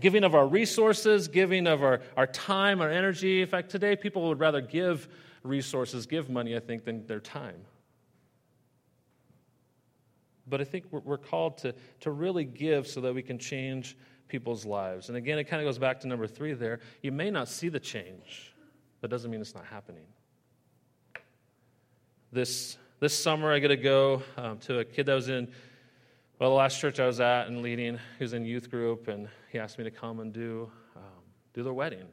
Giving 0.00 0.24
of 0.24 0.34
our 0.34 0.46
resources, 0.46 1.28
giving 1.28 1.66
of 1.66 1.82
our, 1.82 2.00
our 2.16 2.26
time, 2.26 2.80
our 2.80 2.90
energy. 2.90 3.42
In 3.42 3.48
fact, 3.48 3.70
today 3.70 3.96
people 3.96 4.28
would 4.28 4.38
rather 4.38 4.60
give 4.60 5.08
resources, 5.42 6.06
give 6.06 6.30
money, 6.30 6.56
I 6.56 6.60
think, 6.60 6.84
than 6.84 7.06
their 7.06 7.20
time. 7.20 7.64
But 10.48 10.60
I 10.60 10.64
think 10.64 10.86
we're, 10.90 11.18
called 11.18 11.58
to, 11.58 11.74
to 12.00 12.10
really 12.10 12.44
give 12.44 12.86
so 12.86 13.00
that 13.02 13.14
we 13.14 13.22
can 13.22 13.38
change 13.38 13.96
people's 14.28 14.64
lives. 14.64 15.08
And 15.08 15.16
again, 15.16 15.38
it 15.38 15.44
kind 15.44 15.62
of 15.62 15.66
goes 15.66 15.78
back 15.78 16.00
to 16.00 16.08
number 16.08 16.26
three 16.26 16.52
there. 16.54 16.80
You 17.02 17.12
may 17.12 17.30
not 17.30 17.48
see 17.48 17.68
the 17.68 17.80
change, 17.80 18.54
but 19.00 19.10
doesn't 19.10 19.30
mean 19.30 19.40
it's 19.40 19.54
not 19.54 19.64
happening. 19.64 20.06
This, 22.30 22.76
this 23.00 23.18
summer, 23.18 23.52
I 23.52 23.58
get 23.58 23.68
to 23.68 23.76
go 23.76 24.22
um, 24.36 24.58
to 24.60 24.80
a 24.80 24.84
kid 24.84 25.06
that 25.06 25.14
was 25.14 25.28
in, 25.28 25.48
well, 26.38 26.50
the 26.50 26.56
last 26.56 26.78
church 26.78 27.00
I 27.00 27.06
was 27.06 27.20
at 27.20 27.48
and 27.48 27.62
leading, 27.62 27.98
he 28.18 28.24
was 28.24 28.32
in 28.32 28.44
youth 28.44 28.70
group, 28.70 29.08
and 29.08 29.28
he 29.50 29.58
asked 29.58 29.78
me 29.78 29.84
to 29.84 29.90
come 29.90 30.20
and 30.20 30.32
do, 30.32 30.70
um, 30.94 31.02
do 31.54 31.62
their 31.62 31.72
wedding. 31.72 32.04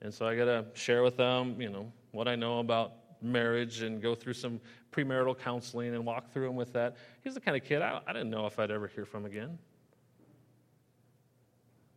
And 0.00 0.12
so 0.12 0.26
I 0.26 0.34
got 0.36 0.46
to 0.46 0.66
share 0.74 1.02
with 1.02 1.16
them, 1.16 1.60
you 1.60 1.68
know, 1.68 1.92
what 2.10 2.26
I 2.28 2.34
know 2.34 2.58
about 2.58 2.92
marriage 3.22 3.82
and 3.82 4.00
go 4.00 4.14
through 4.14 4.34
some 4.34 4.60
premarital 4.92 5.38
counseling 5.38 5.94
and 5.94 6.04
walk 6.04 6.30
through 6.32 6.48
him 6.48 6.56
with 6.56 6.72
that. 6.72 6.96
He's 7.22 7.34
the 7.34 7.40
kind 7.40 7.56
of 7.56 7.64
kid 7.64 7.82
I, 7.82 8.00
I 8.06 8.12
didn't 8.12 8.30
know 8.30 8.46
if 8.46 8.58
I'd 8.58 8.70
ever 8.70 8.86
hear 8.86 9.04
from 9.04 9.24
again. 9.24 9.58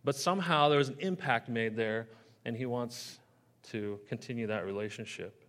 But 0.04 0.16
somehow 0.16 0.70
there 0.70 0.78
was 0.78 0.90
an 0.90 0.98
impact 1.00 1.50
made 1.50 1.76
there, 1.76 2.08
and 2.46 2.56
he 2.56 2.66
wants 2.66 3.20
to 3.72 4.00
continue 4.08 4.48
that 4.48 4.66
relationship. 4.66 5.44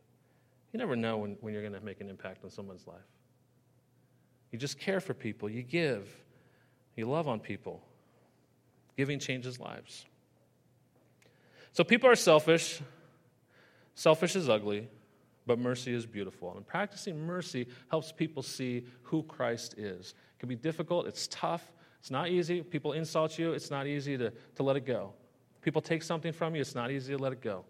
You 0.72 0.78
never 0.78 0.96
know 0.96 1.18
when, 1.18 1.36
when 1.40 1.52
you're 1.52 1.62
going 1.62 1.74
to 1.74 1.84
make 1.84 2.00
an 2.00 2.08
impact 2.08 2.42
on 2.42 2.50
someone's 2.50 2.86
life. 2.86 2.96
You 4.50 4.58
just 4.58 4.78
care 4.78 5.00
for 5.00 5.12
people, 5.12 5.50
you 5.50 5.62
give, 5.62 6.08
you 6.96 7.06
love 7.06 7.28
on 7.28 7.40
people. 7.40 7.82
Giving 8.96 9.18
changes 9.18 9.60
lives. 9.60 10.06
So 11.72 11.84
people 11.84 12.08
are 12.08 12.16
selfish. 12.16 12.80
Selfish 13.94 14.36
is 14.36 14.48
ugly, 14.48 14.88
but 15.46 15.59
mercy 15.59 15.94
is 15.94 16.06
beautiful. 16.06 16.54
And 16.56 16.66
practicing 16.66 17.18
mercy 17.18 17.68
helps 17.90 18.12
people 18.12 18.42
see 18.42 18.85
who 19.02 19.22
Christ 19.22 19.74
is. 19.78 20.11
It 20.11 20.40
can 20.40 20.48
be 20.48 20.56
difficult, 20.56 21.06
it's 21.06 21.28
tough, 21.28 21.72
it's 22.00 22.11
not 22.11 22.28
easy. 22.28 22.62
People 22.62 22.92
insult 22.92 23.38
you, 23.38 23.52
it's 23.52 23.70
not 23.70 23.87
easy 23.87 24.18
to, 24.18 24.32
to 24.56 24.62
let 24.62 24.76
it 24.76 24.85
go. 24.85 25.12
People 25.62 25.80
take 25.80 26.02
something 26.02 26.32
from 26.32 26.54
you, 26.54 26.61
it's 26.61 26.74
not 26.74 26.90
easy 26.90 27.16
to 27.16 27.22
let 27.22 27.32
it 27.32 27.40
go. 27.40 27.64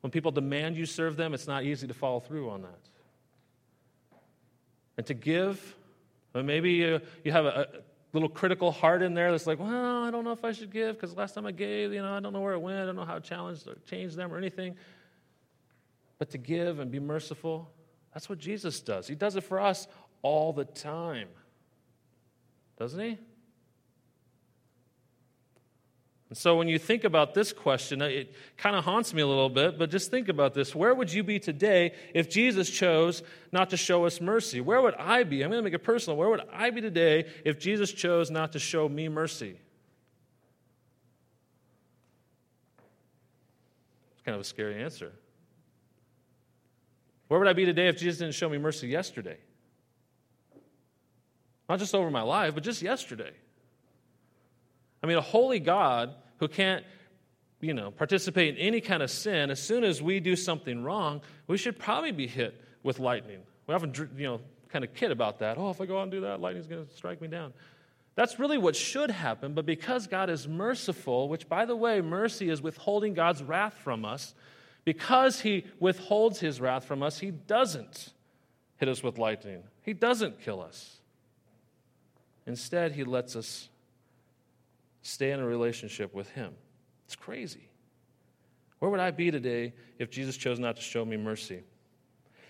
When 0.00 0.10
people 0.10 0.32
demand 0.32 0.76
you 0.76 0.86
serve 0.86 1.16
them, 1.16 1.32
it's 1.32 1.46
not 1.46 1.64
easy 1.64 1.86
to 1.86 1.94
follow 1.94 2.20
through 2.20 2.50
on 2.50 2.62
that. 2.62 2.80
And 4.96 5.06
to 5.06 5.14
give, 5.14 5.76
maybe 6.34 6.72
you, 6.72 7.00
you 7.24 7.32
have 7.32 7.46
a, 7.46 7.48
a 7.48 7.66
little 8.12 8.28
critical 8.28 8.72
heart 8.72 9.02
in 9.02 9.14
there 9.14 9.30
that's 9.30 9.46
like, 9.46 9.58
well, 9.58 10.02
I 10.02 10.10
don't 10.10 10.24
know 10.24 10.32
if 10.32 10.44
I 10.44 10.52
should 10.52 10.70
give 10.70 10.96
because 10.96 11.16
last 11.16 11.34
time 11.34 11.46
I 11.46 11.52
gave, 11.52 11.92
you 11.92 12.02
know, 12.02 12.12
I 12.12 12.20
don't 12.20 12.32
know 12.32 12.40
where 12.40 12.52
it 12.52 12.60
went, 12.60 12.80
I 12.80 12.84
don't 12.84 12.96
know 12.96 13.04
how 13.04 13.16
it 13.16 13.24
challenged 13.24 13.66
or 13.66 13.76
changed 13.86 14.16
them 14.16 14.32
or 14.32 14.38
anything. 14.38 14.76
But 16.22 16.30
to 16.30 16.38
give 16.38 16.78
and 16.78 16.88
be 16.88 17.00
merciful, 17.00 17.68
that's 18.14 18.28
what 18.28 18.38
Jesus 18.38 18.80
does. 18.80 19.08
He 19.08 19.16
does 19.16 19.34
it 19.34 19.40
for 19.40 19.58
us 19.58 19.88
all 20.22 20.52
the 20.52 20.64
time. 20.64 21.26
Doesn't 22.78 23.00
he? 23.00 23.18
And 26.28 26.38
so 26.38 26.56
when 26.56 26.68
you 26.68 26.78
think 26.78 27.02
about 27.02 27.34
this 27.34 27.52
question, 27.52 28.00
it 28.02 28.36
kind 28.56 28.76
of 28.76 28.84
haunts 28.84 29.12
me 29.12 29.20
a 29.20 29.26
little 29.26 29.48
bit, 29.48 29.80
but 29.80 29.90
just 29.90 30.12
think 30.12 30.28
about 30.28 30.54
this. 30.54 30.76
Where 30.76 30.94
would 30.94 31.12
you 31.12 31.24
be 31.24 31.40
today 31.40 31.92
if 32.14 32.30
Jesus 32.30 32.70
chose 32.70 33.24
not 33.50 33.70
to 33.70 33.76
show 33.76 34.06
us 34.06 34.20
mercy? 34.20 34.60
Where 34.60 34.80
would 34.80 34.94
I 34.94 35.24
be? 35.24 35.42
I'm 35.42 35.50
going 35.50 35.58
to 35.58 35.64
make 35.64 35.74
it 35.74 35.82
personal. 35.82 36.16
Where 36.16 36.28
would 36.28 36.42
I 36.52 36.70
be 36.70 36.80
today 36.80 37.28
if 37.44 37.58
Jesus 37.58 37.92
chose 37.92 38.30
not 38.30 38.52
to 38.52 38.60
show 38.60 38.88
me 38.88 39.08
mercy? 39.08 39.58
It's 44.12 44.22
kind 44.24 44.36
of 44.36 44.42
a 44.42 44.44
scary 44.44 44.80
answer. 44.80 45.10
Where 47.32 47.38
would 47.38 47.48
I 47.48 47.54
be 47.54 47.64
today 47.64 47.88
if 47.88 47.96
Jesus 47.96 48.18
didn't 48.18 48.34
show 48.34 48.50
me 48.50 48.58
mercy 48.58 48.88
yesterday? 48.88 49.38
Not 51.66 51.78
just 51.78 51.94
over 51.94 52.10
my 52.10 52.20
life, 52.20 52.52
but 52.52 52.62
just 52.62 52.82
yesterday. 52.82 53.30
I 55.02 55.06
mean, 55.06 55.16
a 55.16 55.22
holy 55.22 55.58
God 55.58 56.14
who 56.40 56.46
can't, 56.46 56.84
you 57.62 57.72
know, 57.72 57.90
participate 57.90 58.58
in 58.58 58.60
any 58.60 58.82
kind 58.82 59.02
of 59.02 59.10
sin, 59.10 59.50
as 59.50 59.62
soon 59.62 59.82
as 59.82 60.02
we 60.02 60.20
do 60.20 60.36
something 60.36 60.84
wrong, 60.84 61.22
we 61.46 61.56
should 61.56 61.78
probably 61.78 62.12
be 62.12 62.26
hit 62.26 62.54
with 62.82 62.98
lightning. 62.98 63.38
We 63.66 63.74
often, 63.74 63.94
you 64.14 64.26
know, 64.26 64.40
kind 64.68 64.84
of 64.84 64.92
kid 64.92 65.10
about 65.10 65.38
that. 65.38 65.56
Oh, 65.56 65.70
if 65.70 65.80
I 65.80 65.86
go 65.86 66.00
out 66.00 66.02
and 66.02 66.12
do 66.12 66.20
that, 66.20 66.38
lightning's 66.38 66.66
going 66.66 66.84
to 66.84 66.94
strike 66.94 67.22
me 67.22 67.28
down. 67.28 67.54
That's 68.14 68.38
really 68.38 68.58
what 68.58 68.76
should 68.76 69.10
happen, 69.10 69.54
but 69.54 69.64
because 69.64 70.06
God 70.06 70.28
is 70.28 70.46
merciful, 70.46 71.30
which, 71.30 71.48
by 71.48 71.64
the 71.64 71.76
way, 71.76 72.02
mercy 72.02 72.50
is 72.50 72.60
withholding 72.60 73.14
God's 73.14 73.42
wrath 73.42 73.78
from 73.82 74.04
us, 74.04 74.34
because 74.84 75.40
He 75.40 75.64
withholds 75.80 76.40
His 76.40 76.60
wrath 76.60 76.84
from 76.84 77.02
us, 77.02 77.18
He 77.18 77.30
doesn't 77.30 78.12
hit 78.76 78.88
us 78.88 79.02
with 79.02 79.18
lightning. 79.18 79.62
He 79.82 79.92
doesn't 79.92 80.40
kill 80.40 80.60
us. 80.60 80.98
Instead, 82.46 82.92
He 82.92 83.04
lets 83.04 83.36
us 83.36 83.68
stay 85.02 85.30
in 85.30 85.40
a 85.40 85.46
relationship 85.46 86.14
with 86.14 86.30
Him. 86.30 86.52
It's 87.06 87.16
crazy. 87.16 87.68
Where 88.78 88.90
would 88.90 89.00
I 89.00 89.12
be 89.12 89.30
today 89.30 89.74
if 89.98 90.10
Jesus 90.10 90.36
chose 90.36 90.58
not 90.58 90.76
to 90.76 90.82
show 90.82 91.04
me 91.04 91.16
mercy? 91.16 91.62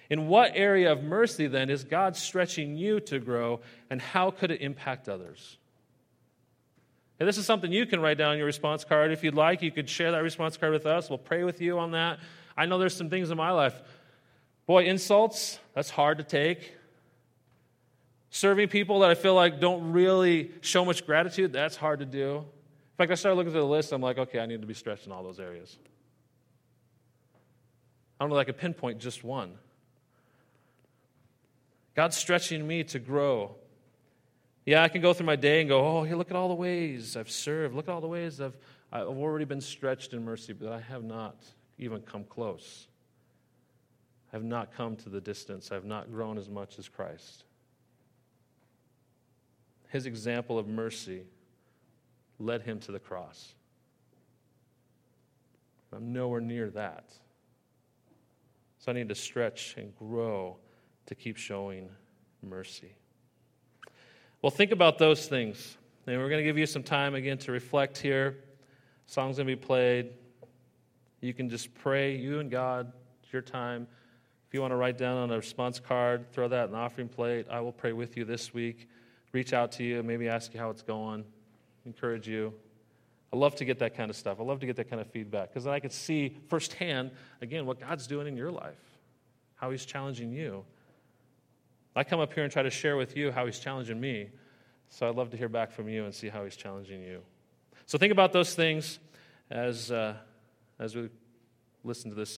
In 0.08 0.28
what 0.28 0.52
area 0.54 0.92
of 0.92 1.02
mercy, 1.02 1.46
then, 1.46 1.70
is 1.70 1.84
God 1.84 2.16
stretching 2.16 2.76
you 2.76 3.00
to 3.00 3.18
grow, 3.18 3.60
and 3.90 4.00
how 4.00 4.30
could 4.30 4.50
it 4.50 4.60
impact 4.60 5.08
others? 5.08 5.58
And 7.22 7.28
this 7.28 7.38
is 7.38 7.46
something 7.46 7.70
you 7.70 7.86
can 7.86 8.00
write 8.00 8.18
down 8.18 8.32
on 8.32 8.36
your 8.36 8.46
response 8.46 8.82
card. 8.82 9.12
If 9.12 9.22
you'd 9.22 9.36
like, 9.36 9.62
you 9.62 9.70
could 9.70 9.88
share 9.88 10.10
that 10.10 10.24
response 10.24 10.56
card 10.56 10.72
with 10.72 10.86
us. 10.86 11.08
We'll 11.08 11.18
pray 11.18 11.44
with 11.44 11.60
you 11.60 11.78
on 11.78 11.92
that. 11.92 12.18
I 12.56 12.66
know 12.66 12.78
there's 12.78 12.96
some 12.96 13.10
things 13.10 13.30
in 13.30 13.36
my 13.36 13.52
life. 13.52 13.80
Boy, 14.66 14.86
insults, 14.86 15.60
that's 15.72 15.88
hard 15.88 16.18
to 16.18 16.24
take. 16.24 16.74
Serving 18.30 18.66
people 18.66 18.98
that 18.98 19.10
I 19.10 19.14
feel 19.14 19.36
like 19.36 19.60
don't 19.60 19.92
really 19.92 20.50
show 20.62 20.84
much 20.84 21.06
gratitude, 21.06 21.52
that's 21.52 21.76
hard 21.76 22.00
to 22.00 22.06
do. 22.06 22.38
In 22.38 22.96
fact, 22.98 23.12
I 23.12 23.14
started 23.14 23.36
looking 23.36 23.52
through 23.52 23.60
the 23.60 23.68
list, 23.68 23.92
I'm 23.92 24.02
like, 24.02 24.18
okay, 24.18 24.40
I 24.40 24.46
need 24.46 24.60
to 24.62 24.66
be 24.66 24.74
stretched 24.74 25.06
in 25.06 25.12
all 25.12 25.22
those 25.22 25.38
areas. 25.38 25.78
I 28.18 28.24
don't 28.24 28.30
know 28.30 28.34
that 28.34 28.40
I 28.40 28.44
could 28.46 28.58
pinpoint 28.58 28.98
just 28.98 29.22
one. 29.22 29.52
God's 31.94 32.16
stretching 32.16 32.66
me 32.66 32.82
to 32.82 32.98
grow. 32.98 33.54
Yeah, 34.64 34.82
I 34.82 34.88
can 34.88 35.00
go 35.02 35.12
through 35.12 35.26
my 35.26 35.36
day 35.36 35.60
and 35.60 35.68
go, 35.68 35.84
oh, 35.84 36.02
look 36.02 36.30
at 36.30 36.36
all 36.36 36.48
the 36.48 36.54
ways 36.54 37.16
I've 37.16 37.30
served. 37.30 37.74
Look 37.74 37.88
at 37.88 37.92
all 37.92 38.00
the 38.00 38.06
ways 38.06 38.40
I've, 38.40 38.56
I've 38.92 39.08
already 39.08 39.44
been 39.44 39.60
stretched 39.60 40.12
in 40.12 40.24
mercy, 40.24 40.52
but 40.52 40.68
I 40.68 40.80
have 40.80 41.02
not 41.02 41.36
even 41.78 42.00
come 42.02 42.24
close. 42.24 42.86
I 44.32 44.36
have 44.36 44.44
not 44.44 44.72
come 44.72 44.96
to 44.96 45.08
the 45.08 45.20
distance. 45.20 45.72
I 45.72 45.74
have 45.74 45.84
not 45.84 46.12
grown 46.12 46.38
as 46.38 46.48
much 46.48 46.78
as 46.78 46.88
Christ 46.88 47.44
his 49.92 50.06
example 50.06 50.58
of 50.58 50.66
mercy 50.66 51.22
led 52.38 52.62
him 52.62 52.80
to 52.80 52.92
the 52.92 52.98
cross. 52.98 53.54
I'm 55.94 56.14
nowhere 56.14 56.40
near 56.40 56.70
that. 56.70 57.12
So 58.78 58.90
I 58.90 58.94
need 58.94 59.10
to 59.10 59.14
stretch 59.14 59.74
and 59.76 59.94
grow 59.94 60.56
to 61.04 61.14
keep 61.14 61.36
showing 61.36 61.90
mercy. 62.42 62.94
Well, 64.42 64.50
think 64.50 64.72
about 64.72 64.98
those 64.98 65.26
things. 65.26 65.78
And 66.06 66.18
we're 66.18 66.28
going 66.28 66.40
to 66.40 66.44
give 66.44 66.58
you 66.58 66.66
some 66.66 66.82
time 66.82 67.14
again 67.14 67.38
to 67.38 67.52
reflect 67.52 67.96
here. 67.96 68.38
Song's 69.06 69.36
going 69.36 69.46
to 69.46 69.56
be 69.56 69.60
played. 69.60 70.10
You 71.20 71.32
can 71.32 71.48
just 71.48 71.72
pray, 71.74 72.16
you 72.16 72.40
and 72.40 72.50
God, 72.50 72.92
it's 73.22 73.32
your 73.32 73.42
time. 73.42 73.86
If 74.48 74.54
you 74.54 74.60
want 74.60 74.72
to 74.72 74.76
write 74.76 74.98
down 74.98 75.16
on 75.16 75.30
a 75.30 75.36
response 75.36 75.78
card, 75.78 76.30
throw 76.32 76.48
that 76.48 76.66
in 76.66 76.72
the 76.72 76.76
offering 76.76 77.08
plate. 77.08 77.46
I 77.48 77.60
will 77.60 77.72
pray 77.72 77.92
with 77.92 78.16
you 78.16 78.24
this 78.24 78.52
week 78.52 78.88
reach 79.32 79.52
out 79.52 79.72
to 79.72 79.82
you, 79.82 80.02
maybe 80.02 80.28
ask 80.28 80.52
you 80.54 80.60
how 80.60 80.70
it's 80.70 80.82
going, 80.82 81.24
encourage 81.86 82.28
you. 82.28 82.52
I 83.32 83.36
love 83.36 83.56
to 83.56 83.64
get 83.64 83.78
that 83.78 83.96
kind 83.96 84.10
of 84.10 84.16
stuff. 84.16 84.38
I 84.40 84.42
love 84.42 84.60
to 84.60 84.66
get 84.66 84.76
that 84.76 84.90
kind 84.90 85.00
of 85.00 85.10
feedback 85.10 85.48
because 85.48 85.64
then 85.64 85.72
I 85.72 85.80
can 85.80 85.90
see 85.90 86.36
firsthand, 86.48 87.10
again, 87.40 87.64
what 87.64 87.80
God's 87.80 88.06
doing 88.06 88.26
in 88.26 88.36
your 88.36 88.50
life, 88.50 88.98
how 89.56 89.70
He's 89.70 89.86
challenging 89.86 90.32
you. 90.32 90.64
I 91.96 92.04
come 92.04 92.20
up 92.20 92.32
here 92.32 92.44
and 92.44 92.52
try 92.52 92.62
to 92.62 92.70
share 92.70 92.96
with 92.96 93.16
you 93.16 93.32
how 93.32 93.46
He's 93.46 93.58
challenging 93.58 93.98
me. 93.98 94.28
So 94.94 95.08
I'd 95.08 95.14
love 95.14 95.30
to 95.30 95.38
hear 95.38 95.48
back 95.48 95.72
from 95.72 95.88
you 95.88 96.04
and 96.04 96.14
see 96.14 96.28
how 96.28 96.44
He's 96.44 96.54
challenging 96.54 97.02
you. 97.02 97.22
So 97.86 97.96
think 97.96 98.12
about 98.12 98.34
those 98.34 98.54
things 98.54 98.98
as, 99.50 99.90
uh, 99.90 100.16
as 100.78 100.94
we 100.94 101.08
listen 101.82 102.10
to 102.10 102.14
this. 102.14 102.30